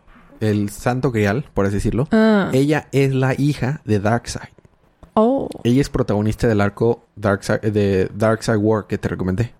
el 0.40 0.71
santo 0.71 1.11
grial, 1.11 1.47
por 1.52 1.66
así 1.66 1.75
decirlo. 1.75 2.07
Ah. 2.12 2.49
Ella 2.52 2.87
es 2.92 3.12
la 3.12 3.35
hija 3.37 3.80
de 3.85 3.99
Darkseid. 3.99 4.50
Oh. 5.14 5.49
Ella 5.64 5.80
es 5.80 5.88
protagonista 5.88 6.47
del 6.47 6.61
arco 6.61 7.04
Darkseid, 7.16 7.61
de 7.61 8.09
Darkseid 8.14 8.57
War 8.59 8.87
que 8.87 8.99
te 8.99 9.09
recomendé. 9.09 9.52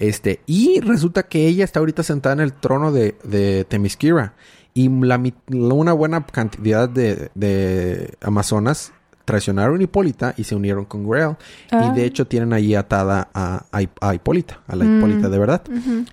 Este, 0.00 0.40
y 0.46 0.80
resulta 0.80 1.24
que 1.24 1.46
ella 1.48 1.64
está 1.64 1.80
ahorita 1.80 2.02
sentada 2.02 2.32
en 2.34 2.40
el 2.40 2.52
trono 2.52 2.92
de, 2.92 3.16
de. 3.24 3.66
Y 4.74 4.88
la, 4.88 5.20
una 5.48 5.92
buena 5.92 6.24
cantidad 6.24 6.88
de, 6.88 7.30
de 7.34 8.14
amazonas 8.20 8.92
traicionaron 9.24 9.80
a 9.80 9.82
Hipólita 9.82 10.34
y 10.36 10.44
se 10.44 10.54
unieron 10.54 10.84
con 10.84 11.06
Grail. 11.08 11.36
Ah. 11.70 11.90
Y 11.92 11.96
de 11.98 12.06
hecho 12.06 12.26
tienen 12.26 12.52
ahí 12.52 12.74
atada 12.74 13.28
a, 13.34 13.66
a, 13.72 13.82
Hip- 13.82 13.98
a 14.00 14.14
Hipólita, 14.14 14.60
a 14.66 14.76
la 14.76 14.84
Mm. 14.84 14.98
Hipólita 14.98 15.28
de 15.28 15.38
verdad. 15.38 15.62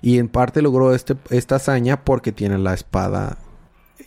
Y 0.02 0.18
en 0.18 0.28
parte 0.28 0.60
logró 0.62 0.94
este, 0.94 1.16
esta 1.30 1.56
hazaña 1.56 2.04
porque 2.04 2.32
tiene 2.32 2.58
la 2.58 2.74
espada 2.74 3.38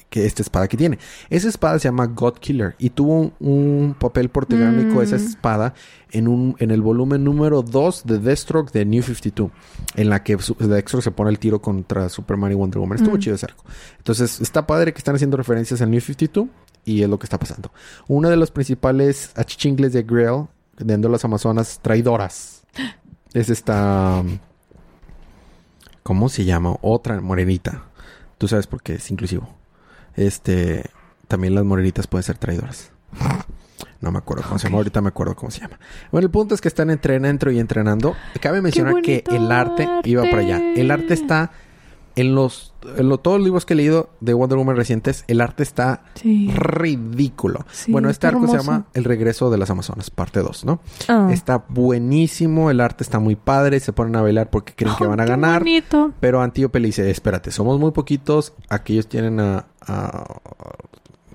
que 0.09 0.25
esta 0.25 0.41
espada 0.41 0.67
que 0.67 0.75
tiene. 0.77 0.97
Esa 1.29 1.47
espada 1.47 1.77
se 1.79 1.87
llama 1.87 2.07
God 2.07 2.35
Killer 2.39 2.75
y 2.79 2.89
tuvo 2.89 3.31
un, 3.39 3.95
papel 3.99 4.29
Mm. 4.29 5.01
esa 5.01 5.15
espada 5.15 5.73
en 6.11 6.27
un 6.27 6.55
en 6.59 6.71
el 6.71 6.81
volumen 6.81 7.23
número 7.23 7.61
2 7.61 8.05
de 8.05 8.19
Deathstroke 8.19 8.71
de 8.71 8.85
New 8.85 9.03
52, 9.03 9.51
en 9.95 10.09
la 10.09 10.23
que 10.23 10.35
Deathstroke 10.35 11.03
se 11.03 11.11
pone 11.11 11.29
el 11.29 11.39
tiro 11.39 11.61
contra 11.61 12.09
Superman 12.09 12.51
y 12.51 12.55
Wonder 12.55 12.79
Woman. 12.79 12.97
Estuvo 12.97 13.15
Mm. 13.15 13.19
chido 13.19 13.35
ese 13.35 13.45
arco. 13.45 13.63
Entonces, 13.97 14.41
está 14.41 14.65
padre 14.65 14.93
que 14.93 14.97
están 14.97 15.15
haciendo 15.15 15.37
referencias 15.37 15.81
al 15.81 15.91
New 15.91 16.01
52 16.01 16.47
y 16.85 17.03
es 17.03 17.09
lo 17.09 17.19
que 17.19 17.25
está 17.25 17.37
pasando. 17.37 17.71
Uno 18.07 18.29
de 18.29 18.37
los 18.37 18.49
principales 18.51 19.31
achichingles 19.35 19.93
de 19.93 20.03
Grail, 20.03 20.47
de 20.77 21.09
las 21.09 21.23
Amazonas 21.25 21.79
traidoras, 21.81 22.63
es 23.33 23.49
esta 23.49 24.23
¿Cómo 26.03 26.29
se 26.29 26.43
llama? 26.45 26.75
Otra 26.81 27.21
morenita. 27.21 27.83
Tú 28.39 28.47
sabes 28.47 28.65
por 28.65 28.81
qué 28.81 28.95
es 28.95 29.11
inclusivo. 29.11 29.58
Este. 30.15 30.89
También 31.27 31.53
las 31.55 31.63
morenitas 31.63 32.07
pueden 32.07 32.23
ser 32.23 32.37
traidoras. 32.37 32.91
No 34.01 34.11
me 34.11 34.17
acuerdo 34.17 34.43
cómo 34.43 34.57
se 34.57 34.67
llama. 34.67 34.77
Ahorita 34.77 35.01
me 35.01 35.09
acuerdo 35.09 35.35
cómo 35.35 35.51
se 35.51 35.61
llama. 35.61 35.79
Bueno, 36.11 36.25
el 36.25 36.31
punto 36.31 36.55
es 36.55 36.61
que 36.61 36.67
están 36.69 36.89
entrenando 36.89 37.51
y 37.51 37.59
entrenando. 37.59 38.15
Cabe 38.41 38.61
mencionar 38.61 39.01
que 39.01 39.23
el 39.29 39.51
arte, 39.51 39.87
iba 40.05 40.23
para 40.23 40.39
allá. 40.39 40.73
El 40.75 40.89
arte 40.89 41.13
está 41.13 41.51
en 42.19 42.35
los. 42.35 42.73
En 42.97 43.09
lo- 43.09 43.17
todos 43.17 43.37
los 43.39 43.45
libros 43.45 43.65
que 43.65 43.73
he 43.73 43.77
leído 43.77 44.09
de 44.21 44.33
Wonder 44.33 44.57
Woman 44.57 44.75
recientes, 44.75 45.25
el 45.27 45.41
arte 45.41 45.63
está 45.63 46.03
Sí. 46.15 46.49
ridículo. 46.55 47.65
Sí, 47.71 47.91
bueno, 47.91 48.09
este 48.09 48.27
arco 48.27 48.47
se 48.47 48.57
llama 48.57 48.85
El 48.93 49.03
regreso 49.03 49.49
de 49.49 49.57
las 49.57 49.69
Amazonas, 49.69 50.09
parte 50.09 50.39
2, 50.41 50.63
¿no? 50.65 50.79
Ah. 51.07 51.29
Está 51.31 51.65
buenísimo, 51.67 52.71
el 52.71 52.79
arte 52.81 53.03
está 53.03 53.19
muy 53.19 53.35
padre, 53.35 53.79
se 53.81 53.91
ponen 53.93 54.15
a 54.15 54.21
bailar 54.21 54.49
porque 54.49 54.73
creen 54.75 54.95
que 54.97 55.05
Oh, 55.05 55.09
van 55.09 55.19
a 55.19 55.25
ganar. 55.25 55.59
bonito. 55.61 56.13
Pero 56.19 56.41
Antíope 56.41 56.79
le 56.79 56.87
dice, 56.87 57.09
espérate, 57.09 57.51
somos 57.51 57.79
muy 57.79 57.91
poquitos, 57.91 58.53
aquellos 58.69 59.07
tienen 59.07 59.39
a... 59.39 59.65
a- 59.85 60.35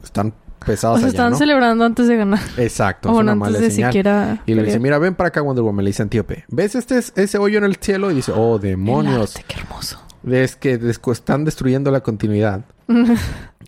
están 0.02 0.34
pesados 0.64 0.98
O 0.98 1.00
sea, 1.00 1.08
allá, 1.10 1.30
¿no? 1.30 1.36
celebrando 1.36 1.84
antes 1.84 2.08
de 2.08 2.16
ganar. 2.16 2.40
Exacto, 2.56 3.08
O 3.10 3.12
es 3.12 3.14
bueno, 3.16 3.32
una 3.32 3.38
mala 3.40 3.58
antes 3.58 3.68
de 3.68 3.74
señal. 3.74 3.90
siquiera. 3.92 4.42
Y 4.46 4.54
le 4.54 4.62
dice, 4.62 4.78
mira, 4.78 4.98
ven 4.98 5.14
para 5.14 5.28
acá 5.28 5.42
Wonder 5.42 5.62
Woman, 5.62 5.84
le 5.84 5.90
dice 5.90 6.02
Antíope. 6.02 6.44
¿Ves 6.48 6.74
este 6.74 6.98
ese 6.98 7.38
hoyo 7.38 7.58
en 7.58 7.64
el 7.64 7.76
cielo? 7.76 8.10
Y 8.10 8.14
dice, 8.14 8.32
oh, 8.34 8.56
El 8.56 8.62
demonios. 8.62 9.36
arte, 9.36 9.44
qué 9.46 9.60
hermoso. 9.60 9.98
Ves 10.24 10.56
que 10.56 10.78
están 11.12 11.44
destruyendo 11.44 11.90
la 11.90 12.00
continuidad. 12.00 12.64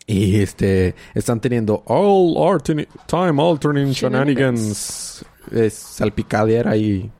Y 0.09 0.37
este 0.41 0.95
están 1.15 1.41
teniendo 1.41 1.83
all 1.87 2.63
time 2.63 3.43
altering 3.43 3.91
shenanigans. 3.91 5.25
Es 5.51 5.75
salpicadera 5.75 6.77
y 6.77 7.11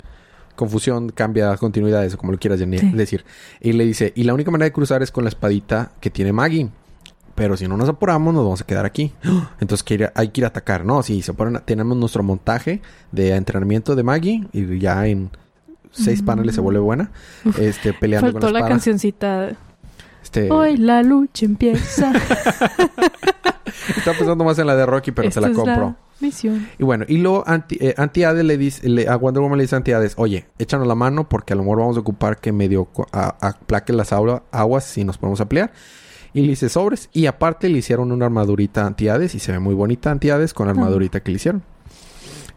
confusión, 0.55 1.11
cambia 1.11 1.57
continuidades, 1.57 2.15
o 2.15 2.19
como 2.19 2.31
lo 2.31 2.39
quieras 2.39 2.61
Sí. 2.61 2.67
decir. 2.67 3.25
Y 3.61 3.73
le 3.73 3.85
dice, 3.85 4.13
y 4.15 4.23
la 4.23 4.35
única 4.35 4.53
manera 4.53 4.67
de 4.67 4.73
cruzar 4.73 5.03
es 5.03 5.11
con 5.11 5.25
la 5.25 5.29
espadita 5.31 5.91
que 6.01 6.11
tiene 6.11 6.33
Maggie. 6.33 6.69
Pero 7.35 7.57
si 7.57 7.67
no 7.67 7.77
nos 7.77 7.89
apuramos, 7.89 8.33
nos 8.33 8.45
vamos 8.45 8.61
a 8.61 8.67
quedar 8.67 8.87
aquí. 8.87 9.13
Entonces 9.61 9.83
que 9.83 9.95
ir 9.95 10.05
a- 10.05 10.13
hay 10.15 10.29
que 10.29 10.43
ir 10.43 10.45
a 10.45 10.49
atacar, 10.49 10.85
¿no? 10.85 11.03
Si 11.03 11.23
se 11.23 11.35
ponen, 11.35 11.61
tenemos 11.65 11.97
nuestro 11.97 12.23
montaje 12.23 12.81
de 13.11 13.35
entrenamiento 13.35 13.97
de 13.97 14.03
Maggie 14.05 14.47
y 14.53 14.79
ya 14.79 15.09
en 15.09 15.31
seis 15.97 16.23
paneles 16.23 16.55
se 16.55 16.61
vuelve 16.61 16.81
buena. 16.81 17.11
Este, 17.59 17.93
peleando. 17.93 18.27
Faltó 18.33 18.47
con 18.47 18.53
la 18.55 18.61
la 18.61 18.69
cancioncita. 18.69 19.51
Este, 20.23 20.51
Hoy 20.51 20.77
la 20.77 21.03
lucha 21.03 21.45
empieza. 21.47 22.13
Está 23.97 24.13
pensando 24.13 24.45
más 24.45 24.59
en 24.59 24.67
la 24.67 24.77
de 24.77 24.87
Rocky, 24.87 25.13
pero 25.13 25.29
Esta 25.29 25.41
se 25.41 25.49
la 25.49 25.55
compro. 25.55 25.97
misión. 26.21 26.67
Y 26.79 26.85
bueno, 26.85 27.05
y 27.09 27.19
luego 27.19 27.45
anti, 27.47 27.79
eh, 27.81 27.95
le 28.43 28.59
dice, 28.59 28.89
le- 28.89 29.09
a 29.09 29.17
Wonder 29.17 29.43
Woman 29.43 29.59
le 29.59 29.65
dice 29.65 29.77
a 29.77 29.79
Anti-Hades, 29.79 30.15
oye, 30.17 30.47
échanos 30.59 30.87
la 30.87 30.95
mano 30.95 31.29
porque 31.29 31.53
a 31.53 31.57
lo 31.57 31.63
mejor 31.63 31.79
vamos 31.79 31.97
a 31.97 32.01
ocupar 32.01 32.39
que 32.39 32.53
medio 32.53 32.87
co- 32.87 33.07
a- 33.13 33.37
aplaque 33.41 33.93
las 33.93 34.13
aula- 34.13 34.43
aguas 34.51 34.85
si 34.85 35.05
nos 35.05 35.19
ponemos 35.19 35.41
a 35.41 35.49
pelear. 35.49 35.73
Y 36.33 36.43
le 36.43 36.49
dice 36.49 36.69
sobres. 36.69 37.09
Y 37.13 37.27
aparte 37.27 37.69
le 37.69 37.79
hicieron 37.79 38.13
una 38.13 38.27
armadurita 38.27 38.83
a 38.83 38.87
Anti-Hades 38.87 39.35
y 39.35 39.39
se 39.39 39.53
ve 39.53 39.59
muy 39.59 39.75
bonita 39.75 40.11
Anti-Hades 40.11 40.53
con 40.55 40.67
la 40.67 40.73
Ah. 40.73 40.77
armadurita 40.77 41.21
que 41.21 41.31
le 41.31 41.37
hicieron. 41.37 41.63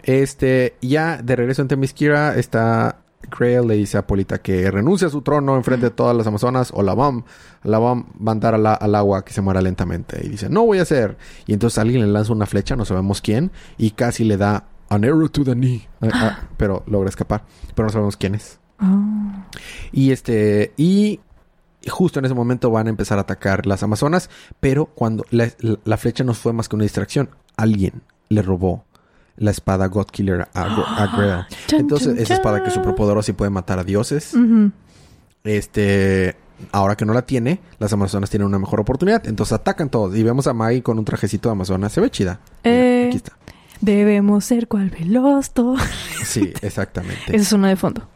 Este, 0.03 0.75
ya 0.81 1.22
de 1.22 1.36
regreso 1.36 1.62
en 1.62 1.67
Themyscira 1.67 2.36
está 2.38 2.98
Grail 3.29 3.67
le 3.67 3.75
dice 3.75 3.97
a 3.97 4.07
Polita 4.07 4.39
que 4.41 4.69
renuncie 4.71 5.07
a 5.07 5.09
su 5.09 5.21
trono 5.21 5.55
enfrente 5.55 5.88
de 5.88 5.91
todas 5.91 6.15
las 6.15 6.25
amazonas 6.27 6.71
o 6.73 6.81
la 6.83 6.93
van, 6.93 7.25
la 7.63 7.77
van 7.79 7.99
a 7.99 8.05
mandar 8.17 8.57
la- 8.59 8.73
al 8.73 8.95
agua 8.95 9.23
que 9.25 9.33
se 9.33 9.41
muera 9.41 9.61
lentamente. 9.61 10.19
Y 10.25 10.29
dice, 10.29 10.49
no 10.49 10.65
voy 10.65 10.79
a 10.79 10.83
hacer. 10.83 11.17
Y 11.45 11.53
entonces 11.53 11.77
alguien 11.79 12.01
le 12.01 12.07
lanza 12.07 12.31
una 12.33 12.45
flecha, 12.45 12.75
no 12.75 12.85
sabemos 12.85 13.21
quién, 13.21 13.51
y 13.77 13.91
casi 13.91 14.23
le 14.23 14.38
da 14.38 14.65
an 14.89 15.03
arrow 15.05 15.29
to 15.29 15.43
the 15.43 15.53
knee. 15.53 15.88
Ah, 16.01 16.07
ah, 16.13 16.39
pero 16.57 16.83
logra 16.88 17.09
escapar. 17.09 17.43
Pero 17.75 17.88
no 17.88 17.91
sabemos 17.91 18.17
quién 18.17 18.35
es. 18.35 18.59
Ah. 18.79 19.45
Y 19.91 20.11
este, 20.11 20.73
y 20.77 21.19
justo 21.89 22.19
en 22.19 22.25
ese 22.25 22.33
momento 22.33 22.71
van 22.71 22.88
a 22.88 22.89
empezar 22.89 23.17
a 23.17 23.21
atacar 23.21 23.65
las 23.65 23.83
amazonas, 23.83 24.29
pero 24.59 24.85
cuando 24.88 25.25
la, 25.29 25.49
la 25.83 25.97
flecha 25.97 26.23
no 26.23 26.33
fue 26.33 26.53
más 26.53 26.69
que 26.69 26.75
una 26.75 26.83
distracción, 26.83 27.29
alguien 27.57 28.01
le 28.29 28.41
robó 28.41 28.85
la 29.39 29.51
espada 29.51 29.88
God 29.88 30.05
Killer 30.08 30.48
Entonces, 31.72 32.17
esa 32.19 32.34
espada 32.36 32.62
que 32.62 32.67
es 32.69 32.74
súper 32.74 32.93
poderosa 32.96 33.31
y 33.31 33.34
puede 33.34 33.50
matar 33.50 33.79
a 33.79 33.84
dioses. 33.84 34.34
Este, 35.43 36.36
ahora 36.72 36.96
que 36.96 37.05
no 37.05 37.13
la 37.13 37.24
tiene, 37.24 37.60
las 37.79 37.93
amazonas 37.93 38.29
tienen 38.29 38.48
una 38.48 38.60
mejor 38.60 38.79
oportunidad. 38.81 39.25
Entonces 39.27 39.53
atacan 39.53 39.89
todos. 39.89 40.15
Y 40.15 40.24
vemos 40.24 40.48
a 40.48 40.53
Maggie 40.53 40.84
con 40.84 41.00
un 41.00 41.05
trajecito 41.05 41.50
de 41.50 41.53
amazona. 41.53 41.89
Se 41.89 42.01
ve 42.01 42.10
chida. 42.10 42.39
Mira, 42.63 42.75
Eh. 42.75 43.05
aquí 43.08 43.17
está. 43.17 43.34
Debemos 43.81 44.43
ser 44.43 44.67
cual 44.67 44.89
velosto. 44.89 45.75
Sí, 46.25 46.53
exactamente. 46.62 47.24
Esa 47.27 47.36
es 47.38 47.53
una 47.53 47.69
de 47.69 47.77
fondo. 47.77 48.08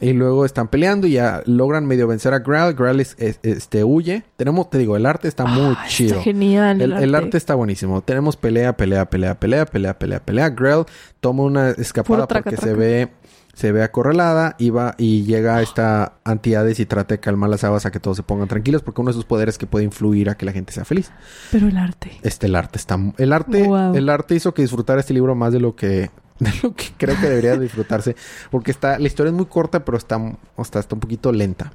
Y 0.00 0.12
luego 0.12 0.44
están 0.44 0.68
peleando 0.68 1.06
y 1.06 1.12
ya 1.12 1.42
logran 1.46 1.86
medio 1.86 2.06
vencer 2.06 2.32
a 2.34 2.38
Grail. 2.38 2.74
Grail 2.74 3.00
es- 3.00 3.14
es- 3.18 3.38
este, 3.42 3.84
huye. 3.84 4.24
Tenemos, 4.36 4.70
te 4.70 4.78
digo, 4.78 4.96
el 4.96 5.06
arte 5.06 5.28
está 5.28 5.44
muy 5.44 5.74
Ah, 5.78 5.84
chido. 5.88 6.12
Está 6.12 6.22
genial. 6.24 6.80
El, 6.80 6.92
el 6.92 7.14
arte 7.14 7.36
está 7.36 7.54
buenísimo. 7.54 8.00
Tenemos 8.02 8.36
pelea, 8.36 8.76
pelea, 8.76 9.08
pelea, 9.10 9.38
pelea, 9.38 9.66
pelea, 9.66 9.98
pelea, 9.98 10.20
pelea. 10.20 10.48
Grail 10.50 10.84
toma 11.20 11.42
una 11.44 11.70
escapada 11.70 12.26
traca, 12.26 12.50
porque 12.50 12.62
se 12.64 12.72
ve 12.74 13.08
se 13.52 13.72
ve 13.72 13.82
acorralada 13.82 14.54
y 14.58 14.70
va 14.70 14.94
y 14.96 15.24
llega 15.24 15.60
esta 15.60 16.14
Antiades 16.24 16.78
y 16.80 16.86
trata 16.86 17.16
de 17.16 17.20
calmar 17.20 17.50
las 17.50 17.62
aguas 17.64 17.84
a 17.84 17.90
que 17.90 17.98
todos 18.00 18.16
se 18.16 18.22
pongan 18.22 18.48
tranquilos 18.48 18.80
porque 18.80 19.00
uno 19.02 19.10
de 19.10 19.14
sus 19.14 19.24
poderes 19.26 19.58
que 19.58 19.66
puede 19.66 19.84
influir 19.84 20.30
a 20.30 20.36
que 20.36 20.46
la 20.46 20.52
gente 20.52 20.72
sea 20.72 20.84
feliz. 20.86 21.10
Pero 21.50 21.66
el 21.68 21.76
arte. 21.76 22.12
Este 22.22 22.46
el 22.46 22.54
arte 22.54 22.78
está 22.78 22.96
el 23.18 23.32
arte 23.32 23.64
Wow. 23.64 23.96
el 23.96 24.08
arte 24.08 24.36
hizo 24.36 24.54
que 24.54 24.62
disfrutara 24.62 25.00
este 25.00 25.12
libro 25.12 25.34
más 25.34 25.52
de 25.52 25.60
lo 25.60 25.74
que 25.76 26.10
de 26.44 26.50
lo 26.62 26.74
que 26.74 26.86
creo 26.96 27.14
que 27.20 27.28
debería 27.28 27.56
disfrutarse 27.56 28.16
porque 28.50 28.70
está 28.70 28.98
la 28.98 29.06
historia 29.06 29.30
es 29.30 29.36
muy 29.36 29.46
corta 29.46 29.84
pero 29.84 29.98
está 29.98 30.16
o 30.16 30.64
sea, 30.64 30.80
está 30.80 30.94
un 30.94 31.00
poquito 31.00 31.32
lenta. 31.32 31.72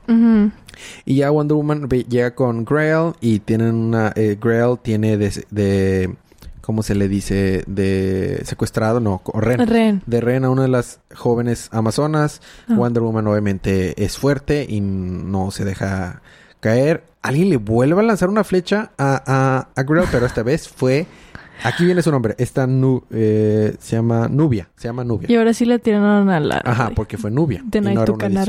Y 1.05 1.15
ya 1.15 1.29
Wonder 1.29 1.55
Woman 1.55 1.87
llega 1.87 2.35
con 2.35 2.65
Grail 2.65 3.13
y 3.21 3.39
tienen 3.39 3.75
una... 3.75 4.11
eh, 4.15 4.37
Grail 4.41 4.77
tiene 4.81 5.17
de, 5.17 5.45
de... 5.49 6.15
¿Cómo 6.61 6.81
se 6.81 6.95
le 6.95 7.07
dice? 7.07 7.63
De 7.67 8.41
secuestrado, 8.43 8.99
no, 8.99 9.21
Ren. 9.35 9.67
Ren. 9.67 10.01
De 10.07 10.19
Ren 10.19 10.45
a 10.45 10.49
una 10.49 10.63
de 10.63 10.67
las 10.67 10.99
jóvenes 11.13 11.69
amazonas. 11.71 12.41
Ah. 12.67 12.73
Wonder 12.75 13.03
Woman 13.03 13.27
obviamente 13.27 14.03
es 14.03 14.17
fuerte 14.17 14.65
y 14.67 14.81
no 14.81 15.51
se 15.51 15.63
deja 15.63 16.21
caer. 16.59 17.03
Alguien 17.21 17.49
le 17.51 17.57
vuelve 17.57 18.01
a 18.01 18.03
lanzar 18.03 18.29
una 18.29 18.43
flecha 18.43 18.91
a, 18.97 19.21
a, 19.25 19.69
a 19.79 19.83
Grail, 19.83 20.07
pero 20.11 20.25
esta 20.25 20.41
vez 20.43 20.67
fue... 20.67 21.05
Aquí 21.63 21.85
viene 21.85 22.01
su 22.01 22.11
nombre. 22.11 22.35
Esta 22.37 22.67
nu, 22.67 23.03
eh, 23.11 23.75
se 23.79 23.95
llama 23.95 24.27
Nubia. 24.27 24.69
Se 24.75 24.87
llama 24.87 25.03
Nubia. 25.03 25.31
Y 25.31 25.35
ahora 25.35 25.53
sí 25.53 25.65
le 25.65 25.79
tiraron 25.79 26.29
a 26.29 26.39
la... 26.39 26.61
Ajá, 26.63 26.91
porque 26.95 27.17
fue 27.17 27.31
Nubia. 27.31 27.63
Y 27.91 27.95
no 27.95 28.03
era 28.03 28.13
una. 28.13 28.45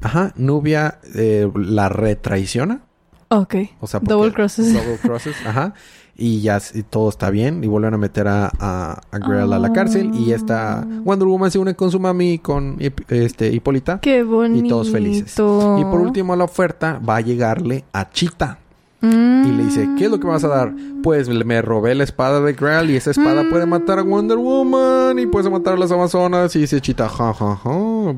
Ajá, 0.00 0.32
Nubia 0.36 0.98
eh, 1.14 1.50
la 1.54 1.88
retraiciona. 1.88 2.82
Ok. 3.28 3.54
O 3.80 3.86
sea, 3.86 4.00
Double 4.00 4.32
crosses. 4.32 4.72
Double 4.74 4.98
crosses, 5.02 5.34
ajá. 5.46 5.74
Y 6.16 6.42
ya 6.42 6.60
y 6.74 6.82
todo 6.82 7.08
está 7.08 7.30
bien. 7.30 7.64
Y 7.64 7.66
vuelven 7.66 7.94
a 7.94 7.96
meter 7.96 8.28
a, 8.28 8.50
a, 8.58 9.00
a 9.10 9.18
la 9.58 9.72
cárcel. 9.72 10.10
Y 10.14 10.32
esta 10.32 10.86
Wonder 11.04 11.26
Woman 11.26 11.50
se 11.50 11.58
une 11.58 11.74
con 11.74 11.90
su 11.90 11.98
mami, 11.98 12.38
con 12.40 12.76
Hip- 12.78 13.10
este, 13.10 13.50
Hipólita. 13.52 14.00
Qué 14.00 14.22
bonito. 14.22 14.66
Y 14.66 14.68
todos 14.68 14.90
felices. 14.90 15.32
Y 15.34 15.84
por 15.84 16.00
último, 16.00 16.36
la 16.36 16.44
oferta 16.44 16.98
va 16.98 17.16
a 17.16 17.20
llegarle 17.22 17.84
a 17.92 18.10
Chita. 18.10 18.58
Mm. 19.02 19.44
Y 19.46 19.52
le 19.52 19.64
dice, 19.64 19.88
¿qué 19.96 20.04
es 20.04 20.10
lo 20.10 20.18
que 20.20 20.26
me 20.26 20.32
vas 20.32 20.44
a 20.44 20.48
dar? 20.48 20.72
Pues 21.02 21.28
me 21.28 21.62
robé 21.62 21.94
la 21.94 22.04
espada 22.04 22.40
de 22.40 22.52
Grail 22.52 22.90
y 22.90 22.96
esa 22.96 23.10
espada 23.12 23.44
puede 23.48 23.64
matar 23.66 23.98
a 23.98 24.02
Wonder 24.02 24.36
Woman 24.36 25.18
y 25.18 25.26
puede 25.26 25.48
matar 25.48 25.74
a 25.74 25.76
las 25.78 25.90
Amazonas. 25.90 26.54
Y 26.56 26.60
dice 26.60 26.80
Chita, 26.80 27.08
ja, 27.08 27.32
ja, 27.32 27.56
ja. 27.56 28.14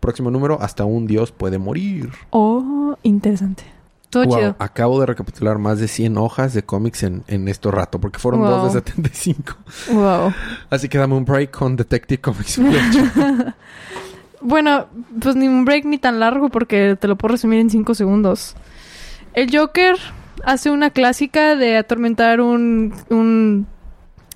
Próximo 0.00 0.30
número, 0.30 0.60
hasta 0.60 0.84
un 0.84 1.06
dios 1.06 1.32
puede 1.32 1.58
morir. 1.58 2.10
Oh, 2.30 2.96
interesante. 3.02 3.64
Todo 4.10 4.24
Wow, 4.26 4.36
chido. 4.38 4.56
acabo 4.60 5.00
de 5.00 5.06
recapitular 5.06 5.58
más 5.58 5.78
de 5.80 5.88
100 5.88 6.16
hojas 6.18 6.54
de 6.54 6.62
cómics 6.62 7.02
en, 7.02 7.24
en 7.26 7.48
este 7.48 7.70
rato, 7.70 8.00
porque 8.00 8.18
fueron 8.20 8.40
Wow. 8.42 8.50
dos 8.50 8.74
de 8.74 8.80
75. 8.80 9.56
Wow. 9.92 10.32
Así 10.70 10.88
que 10.88 10.96
dame 10.98 11.14
un 11.16 11.24
break 11.24 11.50
con 11.50 11.76
Detective 11.76 12.20
Comics. 12.20 12.60
Bueno, 14.40 14.86
pues 15.20 15.34
ni 15.34 15.48
un 15.48 15.64
break 15.64 15.86
ni 15.86 15.98
tan 15.98 16.20
largo 16.20 16.50
porque 16.50 16.96
te 17.00 17.08
lo 17.08 17.16
puedo 17.16 17.32
resumir 17.32 17.58
en 17.58 17.70
cinco 17.70 17.94
segundos. 17.94 18.54
El 19.32 19.54
Joker 19.56 19.96
hace 20.44 20.70
una 20.70 20.90
clásica 20.90 21.56
de 21.56 21.76
atormentar 21.76 22.40
un... 22.40 22.94
un 23.10 23.66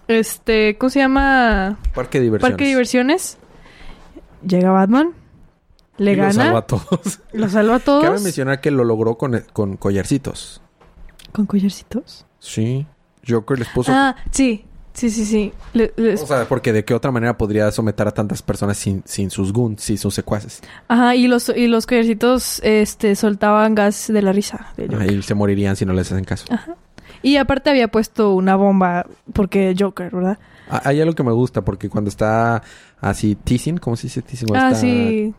este, 0.08 0.76
¿cómo 0.76 0.90
se 0.90 0.98
llama? 0.98 1.78
Parque 1.94 2.18
de 2.18 2.24
diversiones. 2.24 2.50
Parque 2.52 2.64
de 2.64 2.70
diversiones. 2.70 3.38
Llega 4.46 4.70
Batman. 4.72 5.10
Le 5.98 6.12
Y 6.12 6.16
gana. 6.16 6.32
salva 6.32 6.58
a 6.60 6.66
todos. 6.66 7.20
Lo 7.32 7.48
salva 7.48 7.76
a 7.76 7.78
todos. 7.84 8.04
Cabe 8.04 8.20
mencionar 8.20 8.60
que 8.60 8.70
lo 8.70 8.84
logró 8.84 9.16
con, 9.16 9.44
con 9.52 9.76
collarcitos. 9.76 10.62
¿Con 11.32 11.46
collarcitos? 11.46 12.26
Sí. 12.40 12.86
Joker 13.28 13.58
les 13.58 13.68
puso... 13.68 13.92
Ah, 13.94 14.16
sí. 14.30 14.64
Sí, 15.00 15.08
sí, 15.08 15.24
sí. 15.24 15.52
Le- 15.72 15.94
les- 15.96 16.20
O 16.22 16.26
sea, 16.26 16.46
porque 16.46 16.74
de 16.74 16.84
qué 16.84 16.92
otra 16.92 17.10
manera 17.10 17.38
podría 17.38 17.70
someter 17.72 18.06
a 18.06 18.10
tantas 18.10 18.42
personas 18.42 18.76
sin, 18.76 19.02
sin 19.06 19.30
sus 19.30 19.50
goons, 19.50 19.80
sin 19.82 19.96
sus 19.96 20.12
secuaces. 20.14 20.60
Ajá, 20.88 21.14
y 21.16 21.26
los, 21.26 21.48
y 21.48 21.68
los 21.68 21.86
collarcitos 21.86 22.60
este, 22.62 23.16
soltaban 23.16 23.74
gas 23.74 24.08
de 24.12 24.20
la 24.20 24.32
risa. 24.32 24.66
Joker. 24.76 25.00
Ahí 25.00 25.22
se 25.22 25.34
morirían 25.34 25.74
si 25.74 25.86
no 25.86 25.94
les 25.94 26.12
hacen 26.12 26.24
caso. 26.24 26.44
Y 27.22 27.36
aparte 27.38 27.70
había 27.70 27.88
puesto 27.88 28.34
una 28.34 28.56
bomba 28.56 29.06
porque 29.32 29.74
Joker, 29.78 30.10
¿verdad? 30.14 30.38
Ah, 30.68 30.82
Hay 30.84 31.00
algo 31.00 31.14
que 31.14 31.22
me 31.22 31.32
gusta 31.32 31.62
porque 31.64 31.88
cuando 31.88 32.10
está 32.10 32.62
así 33.00 33.36
teasing, 33.36 33.78
¿cómo 33.78 33.96
se 33.96 34.08
dice 34.08 34.20
teasing? 34.20 34.48
Cuando 34.48 34.66
Ah, 34.66 34.70
está 34.72 34.80
sí. 34.82 35.32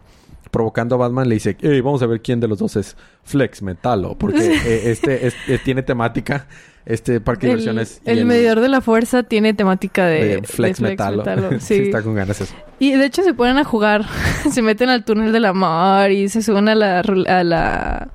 provocando 0.50 0.96
a 0.96 0.98
Batman 0.98 1.30
le 1.30 1.36
dice, 1.36 1.56
"Ey, 1.62 1.82
vamos 1.82 2.02
a 2.02 2.08
ver 2.08 2.22
quién 2.22 2.40
de 2.40 2.48
los 2.48 2.58
dos 2.58 2.76
es 2.78 2.98
Flex 3.26 3.62
Metalo, 3.62 4.18
porque 4.18 4.38
eh, 4.66 4.92
este 4.92 5.28
es- 5.28 5.36
eh, 5.48 5.60
tiene 5.64 5.84
temática, 5.84 6.48
este 6.86 7.22
parque 7.22 7.48
de 7.48 7.54
diversiones. 7.54 8.02
el 8.06 8.26
medidor 8.26 8.60
de 8.60 8.70
la 8.70 8.82
fuerza 8.82 9.24
tiene 9.24 9.54
temática 9.54 10.06
de, 10.06 10.26
de 10.26 10.44
Flex, 10.44 10.80
de 10.80 10.90
Metalo. 10.90 11.18
Metalo, 11.18 11.52
sí. 11.60 11.60
Sí. 11.60 11.82
está 11.84 12.02
con 12.02 12.16
ganas 12.16 12.42
eso. 12.42 12.54
Y 12.80 12.94
de 12.94 13.06
hecho 13.06 13.24
se 13.24 13.34
ponen 13.34 13.58
a 13.58 13.64
jugar. 13.64 14.06
se 14.52 14.62
meten 14.62 14.90
al 14.90 15.06
túnel 15.06 15.32
del 15.32 15.46
amor 15.46 16.12
y 16.12 16.30
se 16.30 16.42
suben 16.42 16.70
a 16.70 16.76
la 16.76 17.00
a 17.00 17.44
la 17.44 18.10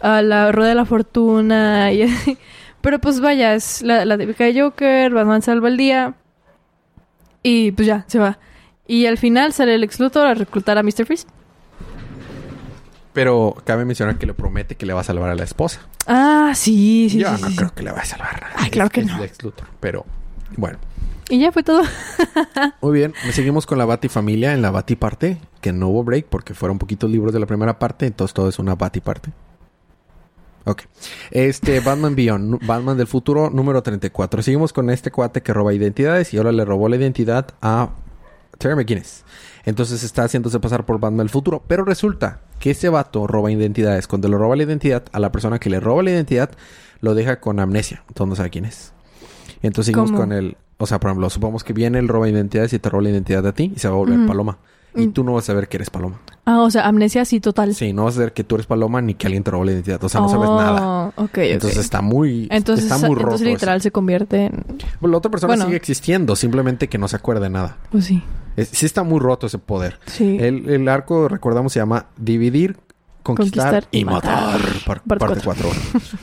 a 0.00 0.22
la 0.22 0.52
rueda 0.52 0.68
de 0.70 0.74
la 0.74 0.84
fortuna 0.84 1.92
y 1.92 2.02
así. 2.02 2.38
Pero 2.80 2.98
pues 2.98 3.20
vaya, 3.20 3.54
es 3.54 3.80
la, 3.80 4.04
la 4.04 4.18
típica 4.18 4.44
de 4.44 4.60
Joker, 4.60 5.10
Batman 5.10 5.40
salva 5.40 5.68
el 5.68 5.78
día 5.78 6.14
y 7.42 7.72
pues 7.72 7.86
ya, 7.86 8.04
se 8.08 8.18
va. 8.18 8.38
Y 8.86 9.06
al 9.06 9.16
final 9.16 9.54
sale 9.54 9.74
el 9.74 9.84
ex 9.84 9.98
Luthor 10.00 10.26
a 10.26 10.34
reclutar 10.34 10.76
a 10.76 10.82
Mr. 10.82 11.06
Freeze. 11.06 11.26
Pero 13.14 13.54
cabe 13.64 13.84
mencionar 13.86 14.18
que 14.18 14.26
le 14.26 14.34
promete 14.34 14.74
que 14.74 14.84
le 14.84 14.92
va 14.92 15.00
a 15.00 15.04
salvar 15.04 15.30
a 15.30 15.34
la 15.34 15.44
esposa. 15.44 15.80
Ah, 16.06 16.52
sí, 16.54 17.08
sí, 17.10 17.20
Yo 17.20 17.34
sí, 17.36 17.42
no 17.42 17.48
sí, 17.48 17.56
creo 17.56 17.74
que 17.74 17.82
le 17.82 17.90
vaya 17.90 18.02
a 18.02 18.06
salvar. 18.06 18.46
Ay, 18.56 18.70
claro 18.70 18.90
que 18.90 19.00
es 19.00 19.06
no. 19.06 19.18
Lex 19.18 19.42
Luthor, 19.42 19.68
pero 19.80 20.04
bueno. 20.56 20.78
Y 21.30 21.38
ya 21.38 21.52
fue 21.52 21.62
todo. 21.62 21.82
Muy 22.82 22.92
bien, 22.92 23.14
seguimos 23.32 23.64
con 23.64 23.78
la 23.78 23.86
Batifamilia 23.86 24.52
en 24.52 24.60
la 24.60 24.70
Batiparte, 24.70 25.38
que 25.62 25.72
no 25.72 25.88
hubo 25.88 26.04
break 26.04 26.26
porque 26.26 26.52
fueron 26.52 26.78
poquitos 26.78 27.10
libros 27.10 27.32
de 27.32 27.40
la 27.40 27.46
primera 27.46 27.78
parte, 27.78 28.06
entonces 28.06 28.34
todo 28.34 28.48
es 28.48 28.58
una 28.58 28.74
Batiparte. 28.74 29.30
Ok. 30.64 30.82
Este, 31.30 31.80
Batman 31.84 32.14
Beyond, 32.14 32.66
Batman 32.66 32.96
del 32.96 33.06
futuro, 33.06 33.50
número 33.50 33.82
34. 33.82 34.42
Seguimos 34.42 34.72
con 34.72 34.90
este 34.90 35.10
cuate 35.10 35.42
que 35.42 35.52
roba 35.52 35.72
identidades 35.72 36.34
y 36.34 36.38
ahora 36.38 36.52
le 36.52 36.64
robó 36.64 36.88
la 36.88 36.96
identidad 36.96 37.46
a 37.62 37.90
Terry 38.58 38.76
McGuinness. 38.76 39.24
Entonces 39.64 40.02
está 40.02 40.24
haciéndose 40.24 40.60
pasar 40.60 40.84
por 40.84 41.00
Batman 41.00 41.18
del 41.18 41.30
futuro. 41.30 41.62
Pero 41.66 41.84
resulta 41.84 42.40
que 42.58 42.70
ese 42.70 42.88
vato 42.88 43.26
roba 43.26 43.50
identidades. 43.50 44.06
Cuando 44.06 44.28
le 44.28 44.36
roba 44.36 44.56
la 44.56 44.62
identidad, 44.62 45.04
a 45.12 45.20
la 45.20 45.32
persona 45.32 45.58
que 45.58 45.70
le 45.70 45.80
roba 45.80 46.02
la 46.02 46.10
identidad, 46.10 46.50
lo 47.00 47.14
deja 47.14 47.40
con 47.40 47.60
amnesia. 47.60 48.04
Entonces 48.08 48.28
no 48.28 48.36
sabe 48.36 48.50
quién 48.50 48.64
es. 48.64 48.92
Entonces 49.62 49.86
seguimos 49.86 50.10
¿Cómo? 50.10 50.22
con 50.22 50.32
el... 50.32 50.56
O 50.76 50.86
sea, 50.86 50.98
por 51.00 51.10
ejemplo, 51.10 51.30
supongamos 51.30 51.64
que 51.64 51.72
viene 51.72 51.98
el 51.98 52.08
roba 52.08 52.28
identidades 52.28 52.72
y 52.72 52.78
te 52.78 52.88
roba 52.90 53.04
la 53.04 53.10
identidad 53.10 53.46
a 53.46 53.52
ti 53.52 53.72
y 53.74 53.78
se 53.78 53.88
va 53.88 53.94
a 53.94 53.98
volver. 53.98 54.26
Paloma. 54.26 54.58
Y 54.96 55.06
Mm. 55.08 55.12
tú 55.12 55.24
no 55.24 55.32
vas 55.32 55.44
a 55.44 55.46
saber 55.48 55.68
que 55.68 55.76
eres 55.76 55.90
Paloma. 55.90 56.20
Ah, 56.46 56.60
o 56.62 56.70
sea, 56.70 56.86
amnesia 56.86 57.24
sí 57.24 57.40
total. 57.40 57.74
Sí, 57.74 57.92
no 57.92 58.04
vas 58.04 58.14
a 58.14 58.16
saber 58.18 58.32
que 58.32 58.44
tú 58.44 58.54
eres 58.54 58.66
Paloma 58.66 59.00
ni 59.00 59.14
que 59.14 59.26
alguien 59.26 59.42
te 59.42 59.50
robó 59.50 59.64
la 59.64 59.72
identidad. 59.72 60.02
O 60.04 60.08
sea, 60.08 60.20
no 60.20 60.28
sabes 60.28 60.48
Oh, 60.48 60.56
nada. 60.60 61.06
ok, 61.08 61.14
ok. 61.24 61.38
Entonces 61.38 61.78
está 61.78 62.00
muy... 62.02 62.46
Entonces, 62.50 62.84
está 62.84 62.98
muy 62.98 63.08
roto 63.16 63.20
entonces 63.22 63.46
eso. 63.46 63.54
literal 63.54 63.80
se 63.80 63.90
convierte 63.90 64.44
en... 64.46 64.64
Pues 65.00 65.10
la 65.10 65.16
otra 65.18 65.30
persona 65.30 65.52
Bueno. 65.52 65.64
sigue 65.64 65.76
existiendo, 65.76 66.36
simplemente 66.36 66.88
que 66.88 66.98
no 66.98 67.08
se 67.08 67.16
acuerda 67.16 67.42
de 67.44 67.50
nada. 67.50 67.78
Pues 67.90 68.04
sí. 68.04 68.22
Es- 68.56 68.68
sí 68.68 68.86
está 68.86 69.02
muy 69.02 69.18
roto 69.20 69.46
ese 69.46 69.58
poder. 69.58 69.98
Sí. 70.06 70.36
El, 70.38 70.68
el 70.68 70.88
arco, 70.88 71.28
recordamos, 71.28 71.72
se 71.72 71.80
llama 71.80 72.06
Dividir, 72.18 72.76
Conquistar, 73.22 73.72
Conquistar 73.72 73.88
y 73.90 73.98
y 74.00 74.04
Matar. 74.04 74.42
matar. 74.44 74.60
Par- 74.86 75.02
Parte 75.02 75.26
parte 75.26 75.40
4. 75.44 75.68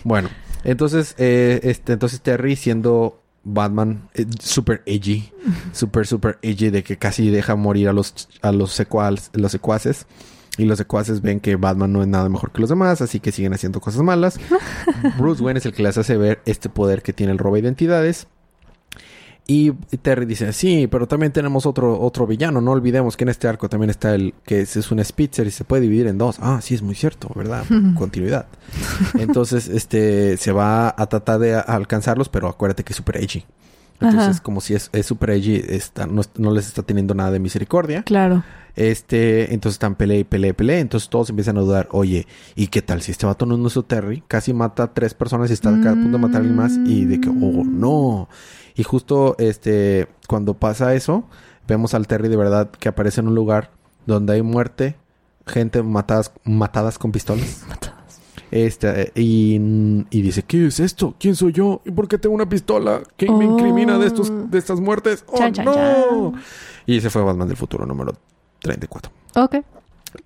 bueno, 0.04 0.30
entonces, 0.64 1.16
eh, 1.18 1.60
este, 1.64 1.94
entonces 1.94 2.22
Terry 2.22 2.56
siendo 2.56 3.21
Batman 3.44 4.08
eh, 4.14 4.26
super 4.40 4.82
edgy, 4.86 5.32
super, 5.74 6.06
super 6.06 6.38
edgy, 6.42 6.70
de 6.70 6.84
que 6.84 6.98
casi 6.98 7.30
deja 7.30 7.56
morir 7.56 7.90
a 7.90 7.94
los, 7.94 8.30
a 8.42 8.52
los, 8.52 8.80
secuaz- 8.80 9.30
los 9.34 9.52
secuaces. 9.52 10.06
Y 10.58 10.66
los 10.66 10.78
secuaces 10.78 11.22
ven 11.22 11.40
que 11.40 11.56
Batman 11.56 11.94
no 11.94 12.02
es 12.02 12.10
nada 12.10 12.28
mejor 12.28 12.52
que 12.52 12.60
los 12.60 12.70
demás, 12.70 13.02
así 13.02 13.22
que 13.22 13.32
siguen 13.32 13.54
haciendo 13.54 13.80
cosas 13.80 14.02
malas. 14.04 14.38
Bruce 15.18 15.42
Wayne 15.42 15.60
es 15.60 15.66
el 15.66 15.74
que 15.74 15.82
les 15.82 15.98
hace 15.98 16.18
ver 16.18 16.42
este 16.46 16.68
poder 16.68 17.02
que 17.02 17.14
tiene 17.14 17.32
el 17.32 17.38
robo 17.38 17.56
de 17.56 17.62
identidades. 17.62 18.28
Y 19.54 19.72
Terry 20.02 20.26
dice, 20.26 20.54
sí, 20.54 20.88
pero 20.90 21.08
también 21.08 21.32
tenemos 21.34 21.66
otro, 21.66 22.00
otro 22.00 22.26
villano. 22.28 22.62
No 22.62 22.72
olvidemos 22.72 23.18
que 23.18 23.24
en 23.26 23.30
este 23.30 23.48
arco 23.48 23.68
también 23.68 23.90
está 23.90 24.14
el 24.16 24.34
que 24.46 24.62
es, 24.62 24.78
es 24.78 24.92
un 24.92 25.04
Spitzer 25.04 25.46
y 25.48 25.52
se 25.52 25.64
puede 25.66 25.82
dividir 25.82 26.08
en 26.08 26.18
dos. 26.18 26.38
Ah, 26.40 26.60
sí, 26.62 26.76
es 26.76 26.82
muy 26.82 26.96
cierto, 26.96 27.30
¿verdad? 27.36 27.66
Continuidad. 27.98 28.46
Entonces, 29.18 29.68
este, 29.68 30.38
se 30.38 30.52
va 30.52 30.94
a 30.98 31.06
tratar 31.08 31.40
de 31.40 31.56
a- 31.56 31.60
alcanzarlos, 31.62 32.30
pero 32.30 32.48
acuérdate 32.48 32.84
que 32.84 32.94
es 32.94 32.98
super 32.98 33.18
edgy. 33.18 33.44
Entonces, 34.00 34.30
Ajá. 34.38 34.44
como 34.44 34.62
si 34.62 34.74
es, 34.74 34.90
es 34.94 35.06
super 35.06 35.30
edgy, 35.32 35.56
está, 35.70 36.08
no, 36.08 36.22
no 36.38 36.52
les 36.52 36.68
está 36.68 36.82
teniendo 36.84 37.14
nada 37.14 37.32
de 37.32 37.40
misericordia. 37.40 38.04
Claro. 38.04 38.44
Este, 38.76 39.54
entonces 39.54 39.76
están 39.76 39.96
pelea 39.96 40.20
y 40.20 40.24
pelea 40.24 40.52
y 40.52 40.54
pelea. 40.54 40.80
Entonces 40.80 41.10
todos 41.10 41.30
empiezan 41.30 41.58
a 41.58 41.62
dudar, 41.62 41.88
oye, 41.92 42.26
¿y 42.56 42.68
qué 42.68 42.82
tal 42.82 43.02
si 43.02 43.12
este 43.12 43.26
vato 43.26 43.46
no 43.46 43.56
es 43.56 43.60
nuestro 43.60 43.84
Terry? 43.84 44.24
Casi 44.28 44.54
mata 44.54 44.84
a 44.84 44.94
tres 44.94 45.14
personas 45.14 45.50
y 45.50 45.54
está 45.54 45.70
a 45.70 45.82
cada 45.82 45.94
punto 45.96 46.18
de 46.18 46.18
matar 46.18 46.38
a 46.38 46.40
alguien 46.40 46.56
más. 46.56 46.74
Y 46.86 47.06
de 47.06 47.20
que, 47.20 47.30
oh, 47.30 47.64
no. 47.66 48.28
Y 48.76 48.84
justo, 48.84 49.36
este, 49.40 50.08
cuando 50.28 50.54
pasa 50.54 50.94
eso, 50.96 51.26
vemos 51.68 51.94
al 51.94 52.08
Terry 52.08 52.30
de 52.30 52.38
verdad 52.38 52.70
que 52.72 52.90
aparece 52.90 53.22
en 53.22 53.28
un 53.28 53.36
lugar 53.36 53.72
donde 54.06 54.34
hay 54.34 54.42
muerte, 54.42 54.96
gente 55.46 55.84
matadas, 55.84 56.32
matadas 56.44 56.98
con 56.98 57.12
pistolas. 57.12 57.64
Este, 58.52 59.14
y, 59.16 59.56
y 60.10 60.22
dice, 60.22 60.44
¿qué 60.44 60.68
es 60.68 60.82
esto? 60.82 61.16
¿Quién 61.18 61.38
soy 61.38 61.54
yo? 61.54 61.82
¿Y 61.86 61.92
por 61.92 62.10
qué 62.10 62.18
tengo 62.18 62.36
una 62.36 62.50
pistola? 62.50 63.02
¿Quién 63.16 63.38
me 63.38 63.46
incrimina 63.46 63.98
de, 63.98 64.08
estos, 64.08 64.52
de 64.52 64.58
estas 64.58 64.82
muertes? 64.82 65.24
¡Oh, 65.28 65.38
Chan, 65.38 65.54
chan, 65.54 65.64
no! 65.64 65.74
chan. 65.74 66.42
Y 66.86 66.98
ese 66.98 67.10
fue 67.10 67.24
Batman 67.24 67.48
del 67.48 67.56
futuro 67.56 67.86
número 67.86 68.14
34. 68.60 69.10
Ok. 69.36 69.56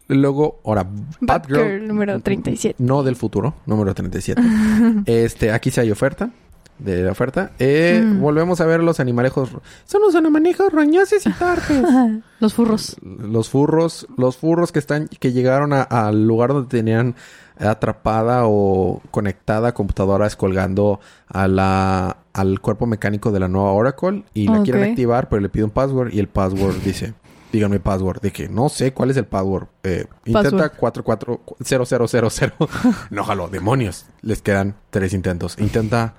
Luego, 0.07 0.59
ahora, 0.65 0.87
Batgirl. 1.19 1.59
Batgirl 1.59 1.87
número 1.87 2.19
37. 2.19 2.83
No 2.83 3.03
del 3.03 3.15
futuro, 3.15 3.53
número 3.67 3.93
37. 3.93 4.41
este, 5.05 5.51
aquí 5.51 5.69
sí 5.69 5.81
hay 5.81 5.91
oferta. 5.91 6.31
De 6.77 7.03
la 7.03 7.11
oferta. 7.11 7.51
Eh, 7.57 8.01
Mm. 8.03 8.19
Volvemos 8.19 8.59
a 8.61 8.65
ver 8.65 8.83
los 8.83 8.99
animalejos. 8.99 9.49
Son 9.85 10.01
los 10.01 10.13
animalejos 10.15 10.71
roñosos 10.73 11.25
y 11.25 11.31
tardes. 11.31 11.81
Los 12.41 12.53
furros. 12.53 12.97
los 13.01 13.49
furros. 13.49 14.07
Los 14.17 14.35
furros 14.37 14.71
que 14.73 14.79
están, 14.79 15.07
que 15.07 15.31
llegaron 15.31 15.71
a- 15.71 15.83
al 15.83 16.27
lugar 16.27 16.49
donde 16.53 16.67
tenían 16.69 17.15
atrapada 17.57 18.41
o 18.45 19.01
conectada 19.11 19.73
computadoras 19.73 20.35
colgando 20.35 20.99
a 21.29 21.47
la, 21.47 22.17
al 22.33 22.59
cuerpo 22.59 22.85
mecánico 22.85 23.31
de 23.31 23.39
la 23.39 23.47
nueva 23.47 23.71
Oracle. 23.71 24.25
Y 24.33 24.47
la 24.49 24.61
quieren 24.63 24.83
activar, 24.91 25.29
pero 25.29 25.41
le 25.41 25.47
pide 25.49 25.63
un 25.63 25.69
password. 25.71 26.11
Y 26.13 26.19
el 26.19 26.27
password 26.27 26.75
dice: 26.83 27.13
díganme 27.53 27.79
password. 27.79 28.19
De 28.19 28.31
que 28.31 28.49
no 28.49 28.67
sé 28.67 28.91
cuál 28.93 29.11
es 29.11 29.17
el 29.17 29.25
password. 29.25 29.67
Eh, 29.83 30.05
intenta 30.25 30.69
440000. 30.69 32.53
no, 33.11 33.23
jalo, 33.23 33.47
demonios. 33.47 34.05
Les 34.21 34.41
quedan 34.41 34.75
tres 34.89 35.13
intentos. 35.13 35.57
Intenta 35.57 36.15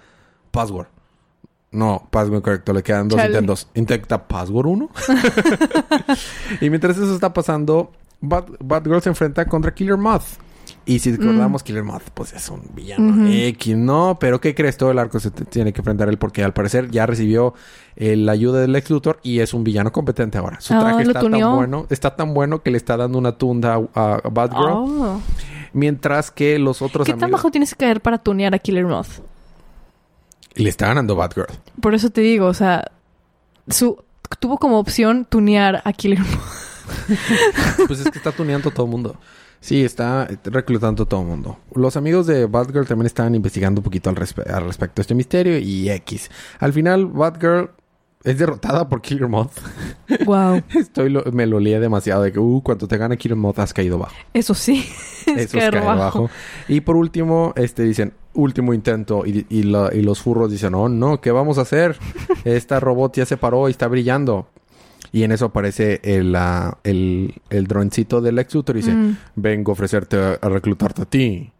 password. 0.50 0.88
No, 1.72 2.09
password 2.11 2.42
correcto. 2.42 2.72
Le 2.72 2.82
quedan 2.82 3.09
dos 3.09 3.22
intentos. 3.24 3.68
Intenta 3.74 4.26
password 4.26 4.66
1. 4.66 4.90
y 6.61 6.70
mientras 6.70 6.96
eso 6.96 7.14
está 7.14 7.32
pasando, 7.32 7.92
Batgirl 8.20 9.02
se 9.02 9.11
enfrenta 9.11 9.44
contra 9.46 9.74
Killer 9.74 9.96
Moth. 9.96 10.38
Y 10.85 11.00
si 11.00 11.12
recordamos, 11.14 11.62
mm. 11.62 11.64
Killer 11.64 11.82
Moth, 11.82 12.11
pues 12.14 12.32
es 12.32 12.48
un 12.48 12.62
villano 12.72 13.28
X, 13.28 13.76
¿no? 13.76 14.18
Pero 14.20 14.40
¿qué 14.40 14.54
crees? 14.54 14.76
Todo 14.76 14.92
el 14.92 14.98
arco 14.98 15.18
se 15.20 15.30
tiene 15.30 15.72
que 15.72 15.80
enfrentar 15.80 16.09
él 16.09 16.16
porque 16.16 16.42
al 16.44 16.52
parecer 16.52 16.90
ya 16.90 17.06
recibió 17.06 17.54
eh, 17.96 18.16
la 18.16 18.32
ayuda 18.32 18.61
del 18.61 18.74
ex 18.74 18.90
Luthor 18.90 19.18
y 19.22 19.40
es 19.40 19.52
un 19.52 19.64
villano 19.64 19.92
competente 19.92 20.38
ahora. 20.38 20.61
Su 20.61 20.74
ah, 20.74 20.80
traje 20.80 21.02
está 21.02 21.20
tan 21.20 21.56
bueno, 21.56 21.87
está 21.90 22.16
tan 22.16 22.35
bueno 22.35 22.62
que 22.62 22.70
le 22.70 22.78
está 22.78 22.96
dando 22.96 23.18
una 23.18 23.32
tunda 23.32 23.80
a, 23.94 24.20
Batgirl. 24.30 24.72
Oh. 24.72 25.20
Mientras 25.72 26.30
que 26.30 26.59
los 26.59 26.82
otros 26.82 27.04
¿Qué 27.04 27.14
tan 27.14 27.30
bajo 27.30 27.50
tienes 27.50 27.74
que 27.74 27.85
caer 27.85 28.00
para 28.00 28.18
tunear 28.18 28.54
a 28.54 28.59
Killer 28.59 28.87
Moth? 28.87 29.20
Le 30.56 30.68
está 30.68 30.88
ganando 30.88 31.16
Batgirl. 31.16 31.52
Por 31.80 31.94
eso 31.94 32.10
te 32.10 32.20
digo, 32.22 32.46
o 32.46 32.54
sea, 32.54 32.90
su 33.68 34.02
tuvo 34.40 34.58
como 34.58 34.78
opción 34.78 35.24
tunear 35.24 35.82
a 35.84 35.92
Killer 35.92 36.18
pues 37.86 38.00
es 38.00 38.10
que 38.10 38.18
está 38.18 38.32
tuneando 38.32 38.70
todo 38.70 38.86
el 38.86 38.90
mundo. 38.90 39.16
Sí, 39.60 39.84
está 39.84 40.28
reclutando 40.44 41.04
a 41.04 41.06
todo 41.06 41.22
el 41.22 41.26
mundo. 41.26 41.58
Los 41.74 41.96
amigos 41.96 42.26
de 42.26 42.46
Batgirl 42.46 42.86
también 42.86 43.06
estaban 43.06 43.34
investigando 43.34 43.80
un 43.80 43.84
poquito 43.84 44.10
al, 44.10 44.16
respecto 44.16 44.96
de 44.96 45.02
este 45.02 45.14
misterio 45.14 45.58
y 45.58 45.90
X. 45.90 46.30
Al 46.60 46.72
final, 46.72 47.06
Batgirl 47.06 47.70
es 48.26 48.38
derrotada 48.38 48.88
por 48.88 49.00
Killer 49.00 49.28
Moth. 49.28 49.52
Wow. 50.24 50.62
Estoy 50.74 51.16
me 51.32 51.46
lo 51.46 51.58
leía 51.58 51.80
demasiado 51.80 52.22
de 52.22 52.32
que, 52.32 52.38
uh, 52.38 52.60
cuando 52.62 52.86
te 52.86 52.96
gana 52.96 53.16
Killer 53.16 53.36
Moth 53.36 53.58
has 53.58 53.72
caído 53.72 53.98
bajo. 53.98 54.14
Eso 54.32 54.54
sí. 54.54 54.86
Eso 55.26 55.36
es 55.36 55.52
caer 55.52 55.82
bajo. 55.82 56.30
Y 56.68 56.80
por 56.80 56.96
último, 56.96 57.52
este 57.56 57.82
dicen, 57.82 58.12
último 58.34 58.72
intento. 58.72 59.24
Y, 59.26 59.46
y 59.48 59.62
los 59.62 60.20
furros 60.20 60.50
dicen, 60.50 60.74
oh 60.74 60.88
no, 60.88 61.20
¿qué 61.20 61.30
vamos 61.32 61.58
a 61.58 61.62
hacer? 61.62 61.96
Esta 62.44 62.78
robot 62.78 63.16
ya 63.16 63.26
se 63.26 63.36
paró 63.36 63.68
y 63.68 63.72
está 63.72 63.88
brillando. 63.88 64.48
Y 65.12 65.22
en 65.22 65.32
eso 65.32 65.46
aparece 65.46 66.00
el, 66.02 66.36
el, 66.84 67.34
el 67.50 67.66
droncito 67.66 68.20
del 68.20 68.38
ex 68.38 68.54
y 68.54 68.72
dice, 68.72 68.92
mm. 68.92 69.16
vengo 69.36 69.72
a 69.72 69.74
ofrecerte 69.74 70.16
a, 70.40 70.48
reclutarte 70.48 71.02
a 71.02 71.04
ti. 71.06 71.52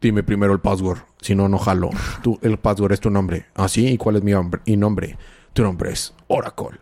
Dime 0.00 0.22
primero 0.22 0.52
el 0.52 0.60
password, 0.60 0.98
si 1.20 1.34
no, 1.34 1.48
no 1.48 1.58
jalo. 1.58 1.90
Tú, 2.22 2.38
el 2.42 2.58
password 2.58 2.92
es 2.92 3.00
tu 3.00 3.10
nombre. 3.10 3.46
¿Ah, 3.54 3.68
sí? 3.68 3.88
¿Y 3.88 3.96
cuál 3.96 4.16
es 4.16 4.22
mi 4.22 4.32
nombre? 4.32 4.60
Y 4.66 4.76
nombre. 4.76 5.16
Tu 5.54 5.62
nombre 5.62 5.92
es 5.92 6.12
Oracle. 6.26 6.80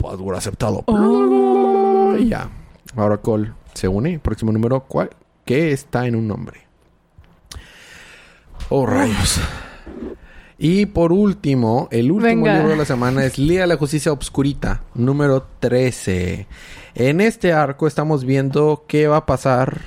password 0.00 0.36
aceptado. 0.36 0.82
Oh. 0.86 2.16
Y 2.18 2.28
ya. 2.28 2.50
Oracle 2.96 3.52
se 3.72 3.86
une. 3.86 4.18
Próximo 4.18 4.50
número, 4.50 4.80
¿cuál? 4.80 5.10
¿Qué 5.44 5.70
está 5.70 6.04
en 6.08 6.16
un 6.16 6.26
nombre? 6.26 6.66
Oh, 8.68 8.84
rayos. 8.84 9.40
Y 10.58 10.86
por 10.86 11.12
último, 11.12 11.86
el 11.92 12.10
último 12.10 12.46
libro 12.46 12.68
de 12.70 12.76
la 12.76 12.84
semana 12.84 13.24
es 13.24 13.38
Liga 13.38 13.62
de 13.62 13.68
la 13.68 13.76
Justicia 13.76 14.10
Obscurita, 14.10 14.82
número 14.94 15.46
13. 15.60 16.48
En 16.96 17.20
este 17.20 17.52
arco 17.52 17.86
estamos 17.86 18.24
viendo 18.24 18.86
qué 18.88 19.06
va 19.06 19.18
a 19.18 19.26
pasar 19.26 19.82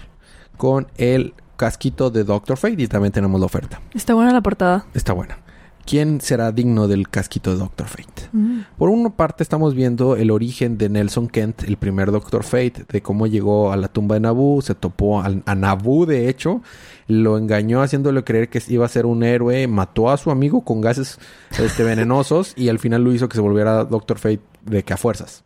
con 0.55 0.87
el 0.95 1.33
casquito 1.57 2.09
de 2.09 2.23
Doctor 2.23 2.57
Fate 2.57 2.81
y 2.81 2.87
también 2.87 3.11
tenemos 3.11 3.37
la 3.39 3.47
oferta. 3.47 3.81
Está 3.93 4.13
buena 4.13 4.31
la 4.31 4.41
portada. 4.41 4.85
Está 4.93 5.11
buena. 5.11 5.39
¿Quién 5.87 6.19
será 6.19 6.51
digno 6.51 6.89
del 6.89 7.07
casquito 7.07 7.51
de 7.51 7.59
Doctor 7.59 7.87
Fate? 7.87 8.29
Mm. 8.33 8.59
Por 8.77 8.89
una 8.89 9.09
parte 9.09 9.41
estamos 9.41 9.73
viendo 9.73 10.17
el 10.17 10.31
origen 10.31 10.77
de 10.77 10.89
Nelson 10.89 11.29
Kent, 11.29 11.63
el 11.63 11.77
primer 11.77 12.11
Doctor 12.11 12.43
Fate, 12.43 12.83
de 12.89 13.01
cómo 13.01 13.25
llegó 13.25 13.71
a 13.71 13.77
la 13.77 13.87
tumba 13.87 14.15
de 14.15 14.19
Naboo, 14.19 14.61
se 14.61 14.75
topó 14.75 15.21
a, 15.21 15.31
a 15.45 15.55
Naboo 15.55 16.05
de 16.05 16.27
hecho, 16.27 16.61
lo 17.07 17.37
engañó 17.37 17.81
haciéndole 17.81 18.25
creer 18.25 18.49
que 18.49 18.61
iba 18.67 18.85
a 18.85 18.89
ser 18.89 19.05
un 19.05 19.23
héroe, 19.23 19.65
mató 19.67 20.09
a 20.09 20.17
su 20.17 20.29
amigo 20.29 20.59
con 20.65 20.81
gases 20.81 21.19
este, 21.57 21.83
venenosos 21.83 22.51
y 22.57 22.67
al 22.67 22.79
final 22.79 23.05
lo 23.05 23.13
hizo 23.13 23.29
que 23.29 23.35
se 23.35 23.41
volviera 23.41 23.85
Doctor 23.85 24.17
Fate 24.17 24.41
de 24.65 24.83
que 24.83 24.91
a 24.91 24.97
fuerzas. 24.97 25.45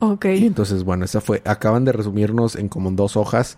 Ok. 0.00 0.26
Y 0.26 0.46
entonces, 0.46 0.84
bueno, 0.84 1.06
esa 1.06 1.22
fue. 1.22 1.40
Acaban 1.46 1.86
de 1.86 1.92
resumirnos 1.92 2.56
en 2.56 2.68
como 2.68 2.90
dos 2.90 3.16
hojas 3.16 3.56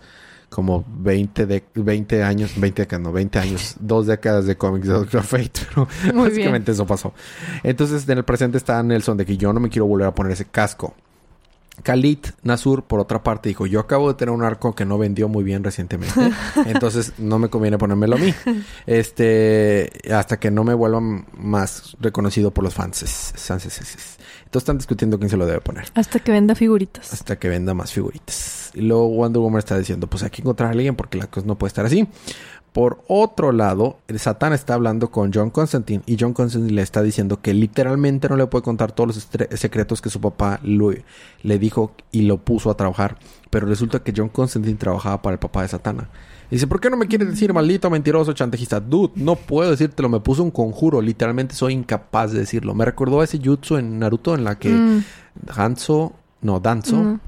como 0.51 0.83
20, 0.85 1.45
de, 1.45 1.63
20 1.73 2.23
años, 2.23 2.51
20 2.57 2.99
no, 2.99 3.13
20 3.13 3.39
años, 3.39 3.77
dos 3.79 4.05
décadas 4.05 4.45
de 4.45 4.57
cómics 4.57 4.85
de 4.85 4.93
Doctor 4.93 5.23
Fate, 5.23 5.61
pero 5.73 5.87
básicamente 6.13 6.73
eso 6.73 6.85
pasó. 6.85 7.13
Entonces, 7.63 8.07
en 8.09 8.17
el 8.17 8.25
presente 8.25 8.57
está 8.57 8.83
Nelson 8.83 9.15
de 9.15 9.25
que 9.25 9.37
yo 9.37 9.53
no 9.53 9.61
me 9.61 9.69
quiero 9.69 9.85
volver 9.85 10.07
a 10.07 10.13
poner 10.13 10.33
ese 10.33 10.45
casco. 10.45 10.93
Khalid 11.83 12.19
Nasur, 12.43 12.83
por 12.83 12.99
otra 12.99 13.23
parte, 13.23 13.47
dijo: 13.47 13.65
Yo 13.65 13.79
acabo 13.79 14.09
de 14.09 14.15
tener 14.15 14.35
un 14.35 14.43
arco 14.43 14.75
que 14.75 14.83
no 14.83 14.97
vendió 14.97 15.29
muy 15.29 15.45
bien 15.45 15.63
recientemente. 15.63 16.19
entonces 16.65 17.13
no 17.17 17.39
me 17.39 17.47
conviene 17.47 17.77
ponérmelo 17.77 18.17
a 18.17 18.19
mí. 18.19 18.33
Este. 18.85 19.89
Hasta 20.13 20.37
que 20.37 20.51
no 20.51 20.65
me 20.65 20.73
vuelva 20.73 20.99
más 20.99 21.95
reconocido 22.01 22.51
por 22.51 22.65
los 22.65 22.73
fans. 22.73 23.33
Entonces 24.51 24.63
están 24.63 24.79
discutiendo 24.79 25.17
quién 25.17 25.29
se 25.29 25.37
lo 25.37 25.45
debe 25.45 25.61
poner. 25.61 25.85
Hasta 25.93 26.19
que 26.19 26.29
venda 26.29 26.55
figuritas. 26.55 27.13
Hasta 27.13 27.39
que 27.39 27.47
venda 27.47 27.73
más 27.73 27.93
figuritas. 27.93 28.71
Y 28.73 28.81
luego 28.81 29.07
Wonder 29.07 29.39
Woman 29.39 29.59
está 29.59 29.77
diciendo: 29.79 30.07
Pues 30.07 30.23
hay 30.23 30.29
que 30.29 30.41
encontrar 30.41 30.67
a 30.67 30.71
alguien 30.73 30.93
porque 30.97 31.17
la 31.17 31.27
cosa 31.27 31.47
no 31.47 31.57
puede 31.57 31.69
estar 31.69 31.85
así. 31.85 32.05
Por 32.73 33.01
otro 33.07 33.53
lado, 33.53 33.99
el 34.09 34.19
Satán 34.19 34.51
está 34.51 34.73
hablando 34.73 35.09
con 35.09 35.31
John 35.33 35.51
Constantine 35.51 36.03
y 36.05 36.17
John 36.19 36.33
Constantine 36.33 36.73
le 36.73 36.81
está 36.81 37.01
diciendo 37.01 37.41
que 37.41 37.53
literalmente 37.53 38.27
no 38.27 38.35
le 38.35 38.45
puede 38.47 38.63
contar 38.63 38.91
todos 38.91 39.15
los 39.15 39.29
secretos 39.57 40.01
que 40.01 40.09
su 40.09 40.19
papá 40.19 40.59
le 40.63 41.57
dijo 41.57 41.93
y 42.11 42.23
lo 42.23 42.37
puso 42.37 42.69
a 42.69 42.75
trabajar. 42.75 43.19
Pero 43.49 43.67
resulta 43.67 44.03
que 44.03 44.11
John 44.13 44.27
Constantine 44.27 44.75
trabajaba 44.75 45.21
para 45.21 45.35
el 45.35 45.39
papá 45.39 45.61
de 45.61 45.69
Satana. 45.69 46.09
Dice, 46.51 46.67
¿por 46.67 46.79
qué 46.79 46.89
no 46.89 46.97
me 46.97 47.07
quieres 47.07 47.29
decir, 47.29 47.53
maldito 47.53 47.89
mentiroso 47.89 48.33
chantejista? 48.33 48.79
Dude, 48.79 49.13
no 49.15 49.35
puedo 49.35 49.71
decírtelo, 49.71 50.09
me 50.09 50.19
puso 50.19 50.43
un 50.43 50.51
conjuro. 50.51 51.01
Literalmente 51.01 51.55
soy 51.55 51.73
incapaz 51.73 52.31
de 52.31 52.39
decirlo. 52.39 52.73
Me 52.75 52.85
recordó 52.85 53.21
a 53.21 53.23
ese 53.23 53.39
jutsu 53.43 53.77
en 53.77 53.99
Naruto 53.99 54.35
en 54.35 54.43
la 54.43 54.59
que 54.59 54.69
mm. 54.69 55.03
Hanzo, 55.55 56.13
no, 56.41 56.59
Danzo, 56.59 56.97
mm. 56.97 57.19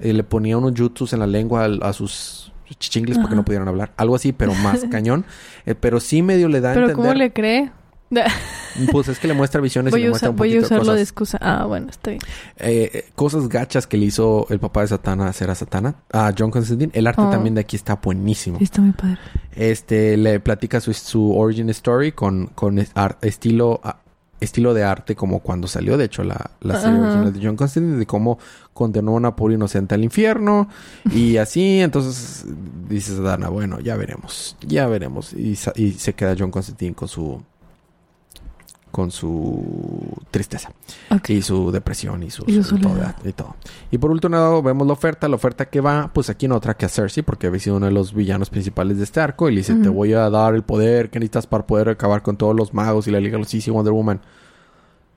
eh, 0.00 0.12
le 0.12 0.24
ponía 0.24 0.56
unos 0.58 0.72
jutsus 0.78 1.12
en 1.12 1.20
la 1.20 1.26
lengua 1.26 1.68
a 1.82 1.92
sus 1.92 2.52
chichingles 2.78 3.18
porque 3.18 3.34
no 3.34 3.44
pudieron 3.44 3.68
hablar. 3.68 3.92
Algo 3.96 4.14
así, 4.14 4.32
pero 4.32 4.54
más 4.54 4.84
cañón. 4.90 5.24
Eh, 5.66 5.74
pero 5.74 6.00
sí 6.00 6.22
medio 6.22 6.48
le 6.48 6.60
da 6.60 6.72
a 6.72 6.74
¿Pero 6.74 6.92
cómo 6.92 7.14
le 7.14 7.32
cree? 7.32 7.72
pues 8.92 9.08
es 9.08 9.18
que 9.18 9.28
le 9.28 9.34
muestra 9.34 9.60
visiones 9.60 9.92
voy 9.92 10.00
y 10.00 10.04
le 10.04 10.10
muestra 10.10 10.30
un 10.30 10.36
Voy 10.36 10.56
a 10.56 10.60
usarlo 10.60 10.94
de, 10.94 11.02
excusa. 11.02 11.38
Ah, 11.40 11.64
bueno, 11.66 11.90
estoy. 11.90 12.18
Eh, 12.56 13.06
cosas 13.14 13.48
gachas 13.48 13.86
que 13.86 13.96
le 13.96 14.06
hizo 14.06 14.46
el 14.50 14.58
papá 14.58 14.82
de 14.82 14.88
Satana 14.88 15.28
hacer 15.28 15.50
a 15.50 15.54
Satana. 15.54 15.94
A 16.12 16.32
John 16.36 16.50
Constantine. 16.50 16.90
El 16.94 17.06
arte 17.06 17.22
oh. 17.22 17.30
también 17.30 17.54
de 17.54 17.62
aquí 17.62 17.76
está 17.76 17.96
buenísimo. 17.96 18.58
está 18.60 18.80
muy 18.80 18.92
padre. 18.92 19.18
Este, 19.54 20.16
le 20.16 20.40
platica 20.40 20.80
su, 20.80 20.92
su 20.92 21.36
origin 21.36 21.70
story 21.70 22.12
con, 22.12 22.46
con 22.48 22.78
estilo 23.22 23.80
estilo 24.40 24.74
de 24.74 24.82
arte 24.82 25.14
como 25.14 25.40
cuando 25.40 25.68
salió, 25.68 25.96
de 25.96 26.06
hecho, 26.06 26.24
la, 26.24 26.50
la 26.60 26.80
serie 26.80 26.98
original 26.98 27.32
de 27.32 27.40
John 27.44 27.56
Constantine, 27.56 27.98
de 27.98 28.06
cómo 28.06 28.38
condenó 28.72 29.12
a 29.12 29.14
una 29.14 29.36
pobre 29.36 29.54
inocente 29.54 29.94
al 29.94 30.02
infierno 30.02 30.68
y 31.12 31.36
así. 31.36 31.80
Entonces 31.80 32.46
dices, 32.88 33.18
Dana, 33.18 33.48
bueno, 33.48 33.80
ya 33.80 33.96
veremos, 33.96 34.56
ya 34.62 34.86
veremos. 34.86 35.32
Y, 35.34 35.58
y 35.76 35.92
se 35.92 36.14
queda 36.14 36.34
John 36.38 36.50
Constantine 36.50 36.94
con 36.94 37.08
su 37.08 37.42
con 38.90 39.10
su 39.10 40.12
tristeza 40.30 40.72
y 41.28 41.42
su 41.42 41.70
depresión 41.70 42.22
y 42.22 42.30
su, 42.30 42.44
y, 42.46 42.60
todo, 43.32 43.56
y, 43.90 43.98
por 43.98 44.10
último 44.10 44.34
lado 44.34 44.62
vemos 44.62 44.86
la 44.86 44.92
oferta, 44.92 45.28
la 45.28 45.36
oferta 45.36 45.66
que 45.66 45.80
va 45.80 46.10
pues 46.12 46.30
aquí 46.30 46.46
en 46.46 46.52
otra 46.52 46.74
que 46.74 46.86
a 46.86 46.88
Cersei 46.88 47.22
porque 47.22 47.46
había 47.46 47.60
sido 47.60 47.76
uno 47.76 47.86
de 47.86 47.92
los 47.92 48.12
villanos 48.14 48.50
principales 48.50 48.98
de 48.98 49.04
este 49.04 49.20
arco 49.20 49.48
y 49.48 49.52
le 49.52 49.58
dice 49.58 49.74
te 49.74 49.88
voy 49.88 50.12
a 50.12 50.28
dar 50.30 50.54
el 50.54 50.62
poder 50.62 51.10
que 51.10 51.18
necesitas 51.18 51.46
para 51.46 51.66
poder 51.66 51.88
acabar 51.88 52.22
con 52.22 52.36
todos 52.36 52.54
los 52.54 52.74
magos 52.74 53.06
y 53.06 53.10
la 53.10 53.20
Liga 53.20 53.32
de 53.32 53.44
los 53.44 53.54
y 53.54 53.70
Wonder 53.70 53.92
Woman. 53.92 54.20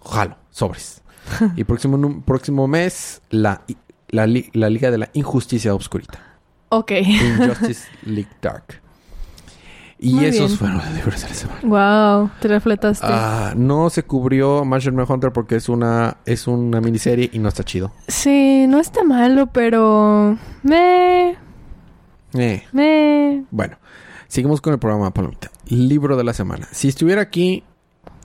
Jalo, 0.04 0.38
sobres. 0.50 1.02
y 1.56 1.64
próximo, 1.64 2.22
próximo 2.26 2.68
mes 2.68 3.22
la, 3.30 3.62
la, 4.10 4.28
la 4.28 4.70
Liga 4.70 4.92
de 4.92 4.98
la 4.98 5.10
Injusticia 5.14 5.74
Obscurita. 5.74 6.20
Ok. 6.70 6.92
Injustice 6.92 7.88
League 8.04 8.32
Dark. 8.42 8.83
Y 10.04 10.26
esos 10.26 10.58
fueron 10.58 10.78
los 10.78 10.92
libros 10.92 11.22
de 11.22 11.30
la 11.30 11.34
semana. 11.34 11.60
Wow, 11.64 12.30
te 12.42 12.50
refletaste. 12.50 13.08
Ah, 13.10 13.54
no 13.56 13.90
se 13.90 14.04
cubrió 14.04 14.66
Martian 14.66 15.00
Hunter 15.00 15.32
porque 15.32 15.56
es 15.56 15.70
una 15.70 16.18
es 16.26 16.46
una 16.46 16.82
miniserie 16.82 17.30
y 17.32 17.40
no 17.40 17.48
está 17.48 17.64
chido. 17.64 17.94
Sí, 18.10 18.66
no 18.68 18.80
está 18.80 19.06
malo, 19.06 19.48
pero 19.48 20.38
me 20.62 21.38
eh. 22.34 22.64
me 22.74 23.46
Bueno, 23.50 23.78
seguimos 24.28 24.60
con 24.60 24.74
el 24.74 24.80
programa 24.80 25.12
Palomita. 25.12 25.52
Libro 25.68 26.18
de 26.18 26.26
la 26.26 26.34
semana. 26.34 26.68
Si 26.72 26.90
estuviera 26.90 27.22
aquí 27.22 27.64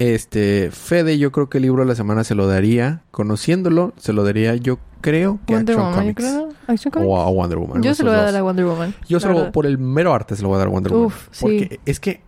este 0.01 0.71
Fede, 0.73 1.17
yo 1.19 1.31
creo 1.31 1.49
que 1.49 1.59
el 1.59 1.63
libro 1.63 1.83
de 1.83 1.89
la 1.89 1.95
semana 1.95 2.25
se 2.25 2.35
lo 2.35 2.49
daría, 2.49 3.03
conociéndolo, 3.13 3.93
se 3.99 4.13
lo 4.13 4.25
daría 4.25 4.57
yo 4.57 4.79
creo 5.01 5.39
que 5.47 5.55
Wonder 5.55 5.77
Action 5.79 5.91
Woman, 5.91 6.15
Comics. 6.15 6.87
O 7.09 7.21
a 7.21 7.31
Wonder 7.31 7.59
Woman. 7.59 7.83
Yo 7.83 7.95
se 7.95 8.03
lo 8.05 8.11
voy 8.11 8.21
a 8.21 8.23
dar 8.25 8.37
a 8.37 8.43
Wonder 8.43 8.65
Woman. 8.65 8.95
Yo 9.09 9.21
solo 9.21 9.53
por 9.53 9.67
el 9.67 9.79
mero 9.79 10.13
arte 10.15 10.37
se 10.37 10.43
lo 10.43 10.49
voy 10.49 10.57
a 10.57 10.59
dar 10.59 10.69
a 10.69 10.71
Wonder 10.71 10.93
Woman. 10.93 11.13
Porque 11.41 11.81
es 11.85 12.01
que 12.01 12.21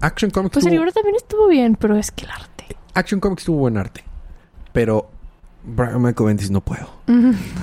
Action 0.00 0.30
Comics. 0.30 0.52
Pues 0.54 0.66
el 0.66 0.72
libro 0.72 0.92
también 0.92 1.16
estuvo 1.16 1.48
bien, 1.48 1.76
pero 1.76 1.96
es 1.96 2.10
que 2.10 2.24
el 2.24 2.30
arte. 2.30 2.64
Action 2.94 3.20
Comics 3.20 3.44
tuvo 3.44 3.58
buen 3.58 3.76
arte. 3.76 4.02
Pero 4.72 5.08
Brian 5.64 6.00
Michael 6.02 6.26
Bendis 6.28 6.50
no 6.50 6.60
puedo. 6.60 6.86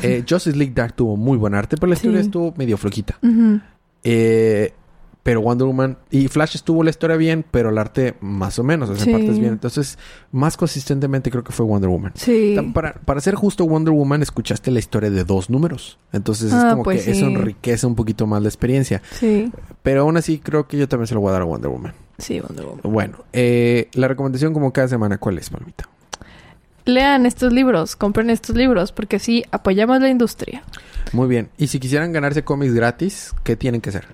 Eh, 0.02 0.24
Justice 0.28 0.58
League 0.58 0.74
Dark 0.76 0.94
tuvo 0.94 1.16
muy 1.16 1.38
buen 1.38 1.54
arte, 1.54 1.78
pero 1.78 1.88
la 1.90 1.94
historia 1.96 2.20
Sí. 2.20 2.26
estuvo 2.26 2.54
medio 2.58 2.78
flojita. 2.78 3.18
Ujú. 3.22 3.60
Eh, 4.04 4.74
pero 5.24 5.40
Wonder 5.42 5.66
Woman 5.68 5.98
y 6.12 6.28
Flash 6.28 6.56
estuvo 6.56 6.84
la 6.84 6.90
historia 6.90 7.16
bien, 7.16 7.46
pero 7.50 7.70
el 7.70 7.78
arte 7.78 8.16
más 8.20 8.60
o 8.60 8.64
menos, 8.64 8.90
o 8.90 8.96
sea, 8.96 9.06
Sí. 9.06 9.12
partes 9.12 9.40
bien. 9.40 9.54
Entonces, 9.54 9.98
más 10.34 10.58
consistentemente 10.58 11.32
creo 11.32 11.44
que 11.46 11.54
fue 11.54 11.66
Wonder 11.66 11.90
Woman. 11.90 12.12
Sí. 12.16 12.58
Para, 12.74 12.94
para 12.96 13.22
ser 13.22 13.36
justo 13.36 13.66
Wonder 13.66 13.94
Woman, 13.94 14.22
escuchaste 14.22 14.70
la 14.70 14.80
historia 14.80 15.10
de 15.10 15.24
dos 15.24 15.50
números. 15.50 15.98
Entonces 16.12 16.48
es 16.48 16.54
Ah, 16.54 16.72
como 16.72 16.84
pues 16.84 17.06
que 17.06 17.12
eso 17.12 17.26
sí. 17.26 17.34
enriquece 17.34 17.88
un 17.88 17.96
poquito 17.96 18.28
más 18.28 18.42
la 18.42 18.50
experiencia. 18.50 19.02
Sí. 19.14 19.50
Pero 19.82 20.02
aún 20.02 20.18
así 20.18 20.40
creo 20.40 20.68
que 20.68 20.78
yo 20.78 20.88
también 20.90 21.08
se 21.08 21.14
lo 21.14 21.22
voy 21.22 21.30
a 21.30 21.34
dar 21.34 21.44
a 21.44 21.46
Wonder 21.46 21.72
Woman. 21.72 21.94
Sí, 22.18 22.42
Wonder 22.42 22.66
Woman. 22.66 22.82
Bueno, 22.84 23.18
eh, 23.32 23.88
la 23.94 24.10
recomendación 24.10 24.54
como 24.54 24.74
cada 24.74 24.90
semana, 24.90 25.18
¿cuál 25.20 25.38
es, 25.38 25.50
Palmita? 25.50 25.88
Lean 26.86 27.26
estos 27.26 27.54
libros, 27.54 27.96
compren 27.96 28.30
estos 28.30 28.58
libros, 28.58 28.92
porque 28.92 29.16
así 29.16 29.46
apoyamos 29.52 30.02
la 30.02 30.10
industria. 30.10 30.64
Muy 31.14 31.30
bien. 31.30 31.50
Y 31.58 31.68
si 31.68 31.80
quisieran 31.80 32.12
ganarse 32.12 32.44
cómics 32.44 32.74
gratis, 32.74 33.34
¿qué 33.46 33.56
tienen 33.56 33.80
que 33.80 33.90
hacer? 33.90 34.06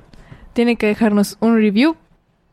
Tienen 0.53 0.77
que 0.77 0.87
dejarnos 0.87 1.37
un 1.39 1.55
review. 1.55 1.95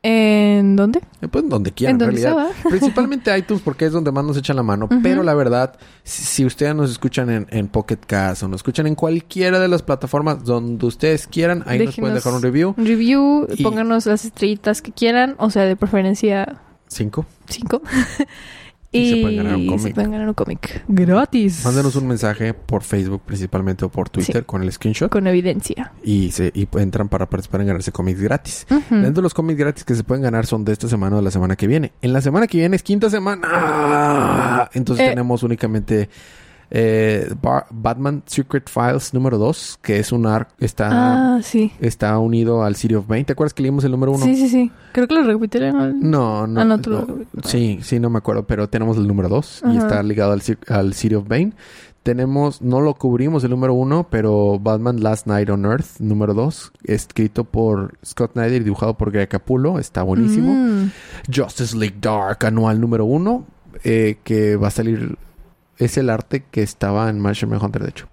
¿En 0.02 0.76
dónde? 0.76 1.00
Eh, 1.20 1.26
Pues 1.26 1.48
donde 1.48 1.72
quieran, 1.72 1.94
en 1.94 1.98
donde 1.98 2.22
realidad. 2.22 2.48
Principalmente 2.68 3.36
iTunes 3.36 3.60
porque 3.64 3.86
es 3.86 3.92
donde 3.92 4.12
más 4.12 4.24
nos 4.24 4.36
echan 4.36 4.54
la 4.54 4.62
mano. 4.62 4.88
Pero 5.02 5.24
la 5.24 5.34
verdad, 5.34 5.76
si, 6.04 6.22
si 6.22 6.44
ustedes 6.44 6.76
nos 6.76 6.92
escuchan 6.92 7.28
en, 7.28 7.46
en 7.50 7.66
Pocket 7.66 7.98
Cast 8.06 8.44
o 8.44 8.48
nos 8.48 8.58
escuchan 8.58 8.86
en 8.86 8.94
cualquiera 8.94 9.58
de 9.58 9.66
las 9.66 9.82
plataformas 9.82 10.44
donde 10.44 10.86
ustedes 10.86 11.26
quieran, 11.26 11.64
ahí 11.66 11.84
nos 11.84 11.96
pueden 11.96 12.14
dejar 12.14 12.34
un 12.34 12.42
review. 12.42 12.74
Un 12.76 12.86
review, 12.86 13.48
Y- 13.52 13.64
pónganos 13.64 14.06
las 14.06 14.24
estrellitas 14.24 14.80
que 14.80 14.92
quieran, 14.92 15.34
o 15.38 15.50
sea, 15.50 15.64
de 15.64 15.74
preferencia 15.74 16.60
Cinco. 16.86 17.26
cinco. 17.48 17.82
Y 18.92 19.10
se 19.10 19.16
pueden 19.20 19.36
ganar 19.36 19.56
un 19.56 19.62
se 19.64 19.68
cómic. 19.68 19.94
pueden 19.94 20.10
ganar 20.12 20.28
un 20.28 20.34
cómic. 20.34 20.84
Gratis. 20.88 21.64
Mándenos 21.64 21.96
un 21.96 22.06
mensaje 22.08 22.54
por 22.54 22.82
Facebook 22.82 23.22
principalmente 23.26 23.84
o 23.84 23.88
por 23.90 24.08
Twitter 24.08 24.36
Sí. 24.38 24.44
con 24.46 24.62
el 24.62 24.72
screenshot 24.72 25.10
Con 25.10 25.26
evidencia. 25.26 25.92
y 26.02 26.30
se 26.30 26.50
y 26.54 26.66
entran 26.78 27.08
para 27.08 27.26
participar 27.28 27.60
en 27.62 27.66
ganarse 27.68 27.92
cómics 27.92 28.20
gratis. 28.20 28.66
Dentro 28.90 29.12
de 29.14 29.22
los 29.22 29.34
cómics 29.34 29.58
gratis 29.58 29.84
que 29.84 29.94
se 29.94 30.04
pueden 30.04 30.22
ganar 30.22 30.46
son 30.46 30.64
de 30.64 30.72
esta 30.72 30.88
semana 30.88 31.16
o 31.16 31.18
de 31.18 31.24
la 31.24 31.30
semana 31.30 31.56
que 31.56 31.66
viene. 31.66 31.92
En 32.00 32.12
la 32.12 32.20
semana 32.20 32.46
que 32.46 32.58
viene 32.58 32.76
es 32.76 32.82
quinta 32.82 33.10
semana. 33.10 34.68
Entonces 34.72 35.06
Eh. 35.06 35.10
tenemos 35.10 35.42
únicamente 35.42 36.08
eh, 36.70 37.32
Ba- 37.40 37.66
Batman 37.70 38.22
Secret 38.26 38.68
Files 38.68 39.14
número 39.14 39.38
2, 39.38 39.78
que 39.82 39.98
es 39.98 40.12
un 40.12 40.26
arc, 40.26 40.48
está, 40.58 41.36
Ah, 41.36 41.42
sí. 41.42 41.72
está 41.80 42.18
unido 42.18 42.62
al 42.64 42.76
City 42.76 42.94
of 42.94 43.06
Bane. 43.06 43.24
¿Te 43.24 43.32
acuerdas 43.34 43.54
que 43.54 43.62
leímos 43.62 43.84
el 43.84 43.92
número 43.92 44.12
1? 44.12 44.24
Sí, 44.24 44.36
sí, 44.36 44.48
sí. 44.48 44.70
Creo 44.92 45.06
que 45.08 45.14
lo 45.14 45.22
repitieron. 45.22 45.76
al- 45.80 46.00
No, 46.00 46.46
no. 46.46 46.60
Ah, 46.60 46.64
no, 46.64 46.80
tú 46.80 46.90
no. 46.90 47.00
lo- 47.06 47.42
Sí, 47.44 47.78
sí, 47.82 48.00
no 48.00 48.10
me 48.10 48.18
acuerdo, 48.18 48.46
pero 48.46 48.68
tenemos 48.68 48.96
el 48.96 49.06
número 49.06 49.28
2 49.28 49.62
y 49.72 49.76
está 49.76 50.02
ligado 50.02 50.32
al, 50.32 50.92
City 50.94 51.14
of 51.14 51.28
Bane. 51.28 51.52
Tenemos, 52.02 52.62
no 52.62 52.80
lo 52.80 52.94
cubrimos 52.94 53.42
el 53.42 53.50
número 53.50 53.74
1, 53.74 54.06
pero 54.08 54.60
Batman 54.60 55.02
Last 55.02 55.26
Night 55.26 55.50
on 55.50 55.64
Earth, 55.64 55.98
número 55.98 56.34
2, 56.34 56.70
escrito 56.84 57.42
por 57.42 57.98
Scott 58.04 58.34
Snyder 58.34 58.60
y 58.60 58.64
dibujado 58.64 58.94
por 58.94 59.10
Greg 59.10 59.28
Capullo, 59.28 59.80
está 59.80 60.04
buenísimo. 60.04 60.52
Mm. 60.54 60.90
Justice 61.34 61.76
League 61.76 61.96
Dark, 62.00 62.44
anual 62.46 62.80
número 62.80 63.06
1, 63.06 63.44
que 63.82 64.54
va 64.56 64.68
a 64.68 64.70
salir, 64.70 65.18
es 65.78 65.96
el 65.96 66.10
arte 66.10 66.44
que 66.50 66.62
estaba 66.62 67.08
en 67.10 67.20
Martian 67.20 67.52
Hunter, 67.52 67.82
de 67.82 67.88
hecho. 67.90 68.06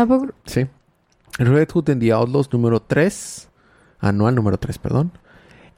¿A 0.00 0.06
poco? 0.06 0.28
Sí. 0.46 0.66
Red 1.38 1.68
Hood 1.72 1.90
and 1.90 2.00
the 2.00 2.12
Outlaws 2.12 2.52
número 2.52 2.80
3. 2.80 3.48
Anual 4.00 4.34
número 4.34 4.58
3, 4.58 4.78
perdón. 4.78 5.12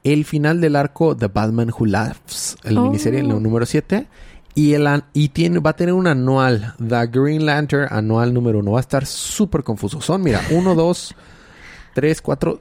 El 0.03 0.25
final 0.25 0.59
del 0.61 0.75
arco 0.75 1.15
The 1.15 1.27
Batman 1.27 1.71
Who 1.77 1.85
Laughs. 1.85 2.57
El 2.63 2.77
Oh. 2.77 2.83
miniserie 2.85 3.19
el 3.21 3.29
número 3.29 3.65
7. 3.65 4.07
Y, 4.55 4.73
el, 4.73 4.85
an- 4.87 5.05
y 5.13 5.29
tiene, 5.29 5.59
va 5.59 5.71
a 5.71 5.75
tener 5.75 5.93
un 5.93 6.07
anual. 6.07 6.75
The 6.77 7.07
Green 7.07 7.45
Lantern 7.45 7.87
anual 7.91 8.33
número 8.33 8.59
1. 8.59 8.71
Va 8.71 8.79
a 8.79 8.81
estar 8.81 9.05
súper 9.05 9.63
confuso. 9.63 9.99
Son, 10.01 10.21
mira, 10.21 10.41
1, 10.51 10.75
2, 10.75 11.15
3, 11.95 12.21
4. 12.21 12.59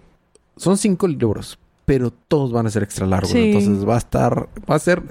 Son 0.56 0.76
5 0.78 1.06
libros. 1.08 1.58
Pero 1.84 2.10
todos 2.12 2.52
van 2.52 2.66
a 2.66 2.70
ser 2.70 2.84
extra 2.84 3.06
largos. 3.06 3.30
Sí. 3.32 3.50
Entonces 3.52 3.86
va 3.86 3.96
a 3.96 3.98
estar. 3.98 4.48
Va 4.70 4.76
a 4.76 4.78
ser 4.78 5.02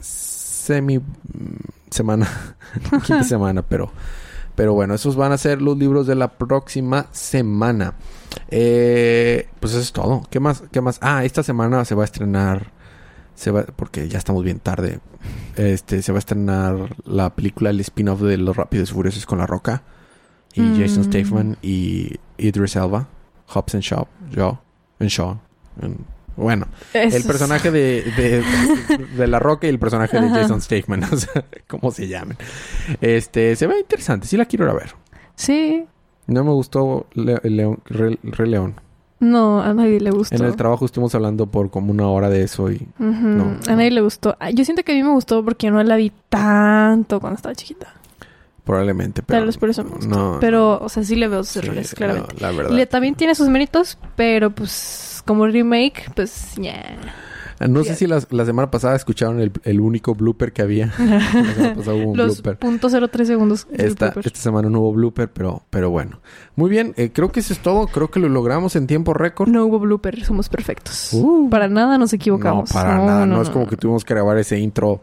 semi 0.62 1.00
mm, 1.00 1.04
semana. 1.90 2.28
quinta 3.06 3.24
semana, 3.24 3.62
pero. 3.62 3.92
Pero 4.56 4.74
bueno, 4.74 4.94
esos 4.94 5.16
van 5.16 5.32
a 5.32 5.38
ser 5.38 5.62
los 5.62 5.78
libros 5.78 6.08
de 6.08 6.16
la 6.16 6.28
próxima 6.28 7.08
semana. 7.12 7.94
Eh, 8.50 9.48
pues 9.60 9.72
eso 9.74 9.82
es 9.82 9.92
todo. 9.94 10.24
¿Qué 10.30 10.40
más? 10.42 10.64
¿Qué 10.72 10.82
más? 10.82 11.00
Ah, 11.02 11.24
esta 11.24 11.42
semana 11.42 11.86
se 11.86 11.96
va 11.96 12.04
a 12.04 12.06
estrenar. 12.06 12.72
Se 13.34 13.50
va, 13.50 13.64
porque 13.64 14.08
ya 14.10 14.18
estamos 14.18 14.44
bien 14.44 14.60
tarde. 14.60 15.00
Este, 15.56 16.02
se 16.02 16.12
va 16.12 16.18
a 16.18 16.20
estrenar 16.20 16.96
la 17.06 17.34
película, 17.34 17.70
el 17.70 17.80
spin-off 17.80 18.22
de 18.22 18.38
Los 18.38 18.58
Rápidos 18.58 18.92
y 18.92 18.94
Furiosos 18.94 19.26
con 19.26 19.40
La 19.40 19.48
Roca. 19.48 19.84
Y 20.54 20.62
Mm. 20.62 20.80
Jason 20.82 21.04
Statham 21.06 21.56
y 21.62 22.18
Idris 22.38 22.76
Elba. 22.76 23.08
Hobbs 23.48 23.74
and 23.76 23.84
Shaw. 23.84 24.06
Shaw. 24.32 24.60
And 25.00 25.10
Shaw. 25.10 25.38
And- 25.82 26.06
bueno, 26.38 26.68
el 26.94 27.24
personaje 27.24 27.72
de, 27.72 28.04
de, 28.18 28.44
de 29.18 29.28
La 29.28 29.40
Roca 29.40 29.68
y 29.68 29.70
el 29.70 29.80
personaje 29.80 30.20
de. 30.20 30.30
Jason 30.30 30.62
Statham. 30.62 31.02
O 31.12 31.18
sea, 31.18 31.46
¿cómo 31.68 31.92
se 31.92 32.08
llaman? 32.08 32.38
Este, 33.02 33.56
se 33.56 33.68
ve 33.68 33.80
interesante. 33.80 34.28
Sí 34.28 34.38
la 34.38 34.46
quiero 34.46 34.66
ir 34.66 34.72
a 34.72 34.74
ver. 34.74 34.96
Sí. 35.36 35.86
No 36.28 36.44
me 36.44 36.52
gustó 36.52 37.08
Le- 37.14 37.40
León, 37.44 37.80
Re, 37.86 38.48
León. 38.48 38.76
No, 39.20 39.62
a 39.62 39.74
nadie 39.74 40.00
le 40.00 40.10
gustó. 40.12 40.36
En 40.36 40.44
el 40.46 40.56
trabajo 40.56 40.86
estuvimos 40.86 41.14
hablando 41.14 41.46
por 41.46 41.70
como 41.70 41.92
una 41.92 42.08
hora 42.08 42.28
de 42.30 42.44
eso 42.44 42.72
y... 42.72 42.88
No. 42.98 43.56
A 43.68 43.76
nadie 43.76 43.92
le 43.92 44.02
gustó. 44.02 44.36
Yo 44.54 44.66
siento 44.66 44.84
que 44.84 44.94
a 44.94 44.96
mí 44.96 45.04
me 45.04 45.12
gustó 45.12 45.44
porque 45.46 45.70
no 45.70 45.84
la 45.84 45.96
vi 45.96 46.12
tanto 46.30 47.20
cuando 47.20 47.36
estaba 47.36 47.54
chiquita. 47.54 47.94
Probablemente, 48.64 49.24
pero... 49.24 49.40
Tal 49.40 49.48
vez 49.48 49.58
por 49.58 49.70
eso 49.70 49.84
me 49.84 49.90
gustó. 49.92 50.08
No, 50.08 50.38
pero, 50.40 50.80
o 50.80 50.88
sea, 50.90 51.04
sí 51.04 51.16
le 51.16 51.28
veo 51.28 51.44
sus 51.44 51.54
sí, 51.54 51.60
errores, 51.60 51.96
claramente. 51.96 52.34
no, 52.36 52.40
la 52.42 52.52
verdad. 52.52 52.72
Le, 52.72 52.86
también 52.86 53.16
tiene 53.16 53.34
sus 53.36 53.50
méritos, 53.50 53.98
pero 54.16 54.52
pues 54.52 55.24
como 55.26 55.48
remake, 55.48 56.12
pues 56.16 56.54
ya. 56.58 56.98
No 57.68 57.84
sé 57.84 57.96
si 57.96 58.08
la, 58.08 58.20
la 58.32 58.44
semana 58.44 58.72
pasada 58.72 58.96
escucharon 58.96 59.40
el, 59.40 59.52
el 59.66 59.80
único 59.82 60.16
blooper 60.16 60.52
que 60.52 60.64
había. 60.64 60.88
la 60.98 61.22
semana 61.54 61.76
pasada 61.76 61.96
hubo 61.98 62.12
un 62.12 62.18
Los 62.18 62.42
blooper. 62.42 62.58
punto 62.58 62.90
cero 62.90 63.08
tres 63.08 63.28
segundos. 63.28 63.68
del 63.70 63.86
Esta, 63.86 64.08
esta 64.08 64.40
semana 64.40 64.68
no 64.70 64.80
hubo 64.82 64.94
blooper, 64.94 65.30
pero, 65.32 65.62
pero 65.70 65.92
bueno. 65.92 66.22
Muy 66.56 66.72
bien, 66.72 66.94
eh, 66.98 67.12
creo 67.14 67.32
que 67.32 67.40
eso 67.42 67.54
es 67.54 67.60
todo. 67.60 67.86
Creo 67.88 68.10
que 68.10 68.20
lo 68.20 68.30
logramos 68.30 68.76
en 68.76 68.88
tiempo 68.88 69.14
récord. 69.14 69.48
No 69.50 69.66
hubo 69.66 69.78
blooper, 69.80 70.24
somos 70.26 70.50
perfectos. 70.50 71.10
Uh. 71.14 71.50
Para 71.52 71.68
nada 71.68 72.00
nos 72.00 72.14
equivocamos. 72.14 72.70
No, 72.70 72.74
para 72.74 72.96
No, 72.98 73.06
nada. 73.06 73.26
No, 73.28 73.42
es 73.44 73.50
como 73.52 73.68
que 73.68 73.78
tuvimos 73.78 74.06
que 74.06 74.14
grabar 74.16 74.38
ese 74.40 74.58
intro. 74.58 75.02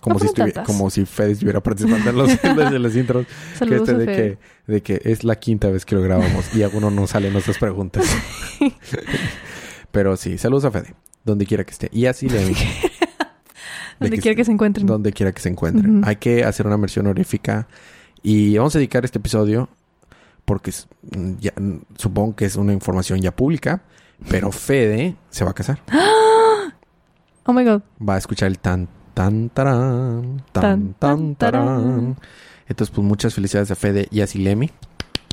Como, 0.00 0.18
No 0.18 0.28
si, 0.28 0.52
como 0.64 0.90
si 0.90 1.04
Fede 1.04 1.32
estuviera 1.32 1.60
participando 1.60 2.10
en 2.10 2.16
los, 2.16 2.42
de 2.70 2.78
los 2.78 2.94
intros. 2.94 3.26
que 3.58 3.76
este 3.76 3.94
de 3.94 4.06
que, 4.06 4.38
de 4.66 4.82
que 4.82 5.00
es 5.04 5.24
la 5.24 5.36
quinta 5.36 5.68
vez 5.68 5.84
que 5.84 5.96
lo 5.96 6.02
grabamos 6.02 6.54
y 6.54 6.62
alguno 6.62 6.90
no 6.90 7.06
salen 7.06 7.32
nuestras 7.32 7.58
preguntas. 7.58 8.04
Pero 9.90 10.16
sí, 10.16 10.38
saludos 10.38 10.64
a 10.66 10.70
Fede, 10.70 10.94
donde 11.24 11.46
quiera 11.46 11.64
que 11.64 11.72
esté. 11.72 11.88
Y 11.92 12.06
así 12.06 12.28
le 12.28 12.54
Donde 13.98 14.18
quiera 14.18 14.36
que 14.36 14.44
se 14.44 14.52
encuentren. 14.52 14.86
Donde 14.86 15.12
quiera 15.12 15.32
que 15.32 15.40
se 15.40 15.48
encuentren. 15.48 16.02
Hay 16.04 16.16
que 16.16 16.44
hacer 16.44 16.66
una 16.66 16.76
mención 16.76 17.06
honorífica. 17.06 17.66
Y 18.22 18.56
vamos 18.56 18.74
a 18.76 18.78
dedicar 18.78 19.04
este 19.04 19.18
episodio 19.18 19.68
porque 20.44 20.72
mm, 21.02 21.32
ya, 21.40 21.52
mm, 21.56 21.80
supongo 21.96 22.36
que 22.36 22.44
es 22.44 22.56
una 22.56 22.72
información 22.72 23.20
ya 23.20 23.34
pública. 23.34 23.82
Pero 24.28 24.52
Fede 24.52 25.16
se 25.30 25.44
va 25.44 25.50
a 25.50 25.54
casar. 25.54 25.80
Oh 27.50 27.52
my 27.54 27.64
god. 27.64 27.80
Va 28.06 28.16
a 28.16 28.18
escuchar 28.18 28.48
el 28.48 28.58
tan, 28.58 28.90
tan, 29.18 29.48
tarán, 29.48 30.44
tan, 30.52 30.94
Tan, 30.94 31.34
tarán. 31.34 32.16
Entonces, 32.68 32.94
pues 32.94 33.04
muchas 33.04 33.34
felicidades 33.34 33.68
a 33.72 33.74
Fede 33.74 34.06
y 34.12 34.20
a 34.20 34.28
Silemi. 34.28 34.70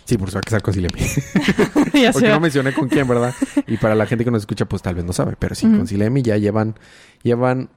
Sí, 0.06 0.18
por 0.18 0.32
se 0.32 0.38
va 0.38 0.40
a 0.40 0.42
casar 0.42 0.64
con 0.64 0.74
Silemi. 0.74 1.02
ya 1.94 2.12
Porque 2.14 2.30
no 2.30 2.40
mencioné 2.40 2.74
con 2.74 2.90
quién, 2.90 3.08
¿verdad? 3.08 3.32
Y 3.68 3.78
para 3.78 3.94
la 3.94 4.08
gente 4.08 4.26
que 4.26 4.32
nos 4.32 4.42
escucha, 4.42 4.66
pues 4.66 4.82
tal 4.82 4.96
vez 4.96 5.06
no 5.06 5.14
sabe. 5.14 5.36
Pero 5.38 5.54
sí, 5.54 5.68
con 5.68 5.86
Silemi 5.86 6.24
ya 6.24 6.38
llevan, 6.38 6.74
llevan, 7.22 7.70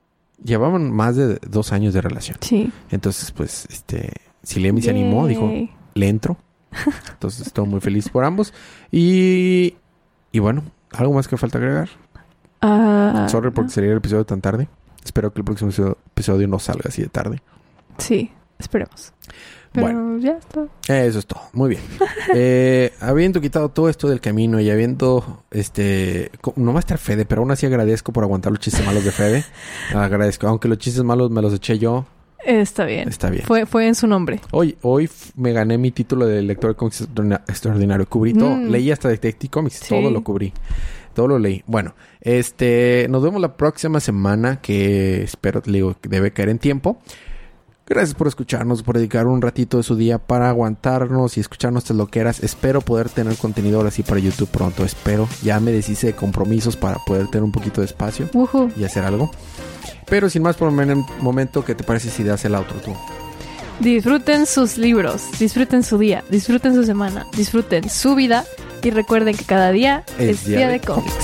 llevaban 0.43 0.91
más 0.91 1.15
de 1.17 1.39
dos 1.47 1.73
años 1.73 1.93
de 1.93 2.01
relación. 2.01 2.39
Sí. 2.41 2.73
Entonces, 2.91 3.31
pues, 3.31 3.67
este, 3.69 4.11
Silemi 4.43 4.81
se 4.81 4.89
animó, 4.89 5.27
dijo, 5.27 5.53
le 5.93 6.09
entro. 6.09 6.39
Entonces, 7.11 7.49
estoy 7.49 7.67
muy 7.67 7.81
feliz 7.83 8.09
por 8.09 8.25
ambos. 8.25 8.55
Y, 8.91 9.77
y 10.33 10.39
bueno, 10.39 10.63
¿algo 10.93 11.13
más 11.13 11.29
que 11.29 11.37
falta 11.37 11.59
agregar? 11.59 11.91
Ah, 12.63 13.27
Sorry 13.29 13.51
porque 13.51 13.73
sería 13.73 13.91
el 13.91 13.99
episodio 13.99 14.25
tan 14.25 14.41
tarde. 14.41 14.71
Espero 15.09 15.33
que 15.33 15.41
el 15.41 15.45
próximo 15.45 15.71
episodio- 15.71 16.49
no 16.49 16.59
salga 16.59 16.85
así 16.89 17.01
de 17.01 17.09
tarde. 17.09 17.41
Sí, 17.97 18.31
esperemos. 18.59 19.15
Pero 19.73 19.87
Bueno. 19.87 20.19
ya 20.19 20.33
está. 20.33 20.67
Eso 20.89 21.19
es 21.19 21.27
todo. 21.27 21.41
Muy 21.55 21.71
bien. 21.71 21.83
Eh, 22.35 22.93
habiendo 23.01 23.41
quitado 23.41 23.71
todo 23.71 23.89
esto 23.89 24.07
del 24.09 24.21
camino 24.21 24.61
y 24.61 24.69
habiendo, 24.71 25.45
este, 25.51 26.31
no 26.57 26.73
va 26.75 26.79
a 26.79 26.81
estar 26.81 26.99
Fede, 26.99 27.25
pero 27.25 27.41
aún 27.41 27.51
así 27.51 27.65
agradezco 27.65 28.13
por 28.13 28.23
aguantar 28.23 28.53
los 28.53 28.61
chistes 28.61 28.85
malos 28.85 29.03
de 29.03 29.13
Fede. 29.13 29.45
Agradezco. 29.95 30.47
Aunque 30.47 30.69
los 30.69 30.77
chistes 30.77 31.03
malos 31.05 31.31
me 31.31 31.41
los 31.41 31.55
eché 31.55 31.79
yo, 31.79 32.05
Está 32.45 32.85
bien. 32.85 33.09
está 33.09 33.31
bien. 33.31 33.43
Fue, 33.45 33.67
fue 33.67 33.87
en 33.89 33.95
su 33.95 34.07
nombre. 34.07 34.41
Hoy, 34.53 34.77
hoy 34.83 35.11
me 35.37 35.53
gané 35.53 35.77
mi 35.77 35.91
título 35.91 36.27
de 36.27 36.41
lector 36.43 36.71
de 36.71 36.77
cómics 36.77 37.03
extraordina- 37.03 37.43
extraordinario. 37.49 38.07
Cubrí 38.09 38.33
todo. 38.33 38.57
Mm. 38.57 38.69
Leí 38.71 38.91
hasta 38.91 39.09
Detective 39.09 39.51
Comics. 39.51 39.77
Sí. 39.77 39.89
Todo 39.89 40.11
lo 40.11 40.23
cubrí. 40.23 40.53
Todo 41.15 41.29
lo 41.29 41.39
leí. 41.39 41.63
Bueno, 41.67 41.95
este, 42.21 43.07
nos 43.11 43.23
vemos 43.23 43.41
la 43.41 43.57
próxima 43.57 43.99
semana 44.01 44.61
que 44.61 45.23
espero, 45.25 45.61
le 45.67 45.73
digo, 45.73 45.97
que 46.01 46.09
debe 46.09 46.33
caer 46.33 46.49
en 46.51 46.59
tiempo. 46.59 46.99
Gracias 47.87 48.15
por 48.15 48.29
escucharnos, 48.29 48.83
por 48.83 48.97
dedicar 48.97 49.27
un 49.27 49.41
ratito 49.41 49.79
de 49.79 49.83
su 49.83 49.97
día 49.97 50.19
para 50.19 50.51
aguantarnos 50.51 51.37
y 51.39 51.41
escuchar 51.41 51.73
nuestras 51.73 51.97
loqueras. 51.97 52.43
Espero 52.45 52.83
poder 52.83 53.09
tener 53.09 53.35
contenido 53.37 53.79
ahora 53.79 53.91
sí 53.91 54.03
para 54.03 54.21
YouTube 54.21 54.49
pronto. 54.51 54.85
Espero. 54.85 55.27
Ya 55.43 55.59
me 55.59 55.73
deshice 55.73 56.09
de 56.09 56.13
compromisos 56.13 56.77
para 56.77 56.99
poder 57.07 57.29
tener 57.29 57.43
un 57.43 57.51
poquito 57.53 57.81
de 57.81 57.87
espacio 57.87 58.29
y 58.77 58.85
hacer 58.85 59.05
algo. 59.05 59.31
Pero 60.07 60.29
sin 60.31 60.43
más 60.43 60.57
por 60.57 60.69
el 60.69 60.75
men- 60.75 61.05
momento, 61.21 61.65
¿qué 61.65 61.75
te 61.75 61.85
parece 61.85 62.11
si 62.11 62.23
das 62.25 62.45
el 62.45 62.55
outro 62.55 62.81
tú? 62.81 62.95
Disfruten 63.81 64.47
sus 64.47 64.77
libros, 64.77 65.23
disfruten 65.39 65.83
su 65.85 65.99
día, 65.99 66.25
disfruten 66.31 66.75
su 66.75 66.85
semana, 66.85 67.27
disfruten 67.37 67.89
su 67.89 68.15
vida 68.17 68.45
y 68.83 68.91
recuerden 68.91 69.37
que 69.37 69.45
cada 69.45 69.71
día 69.71 70.05
es, 70.19 70.45
día, 70.47 70.69
de 70.69 70.81
cómics. 70.81 71.15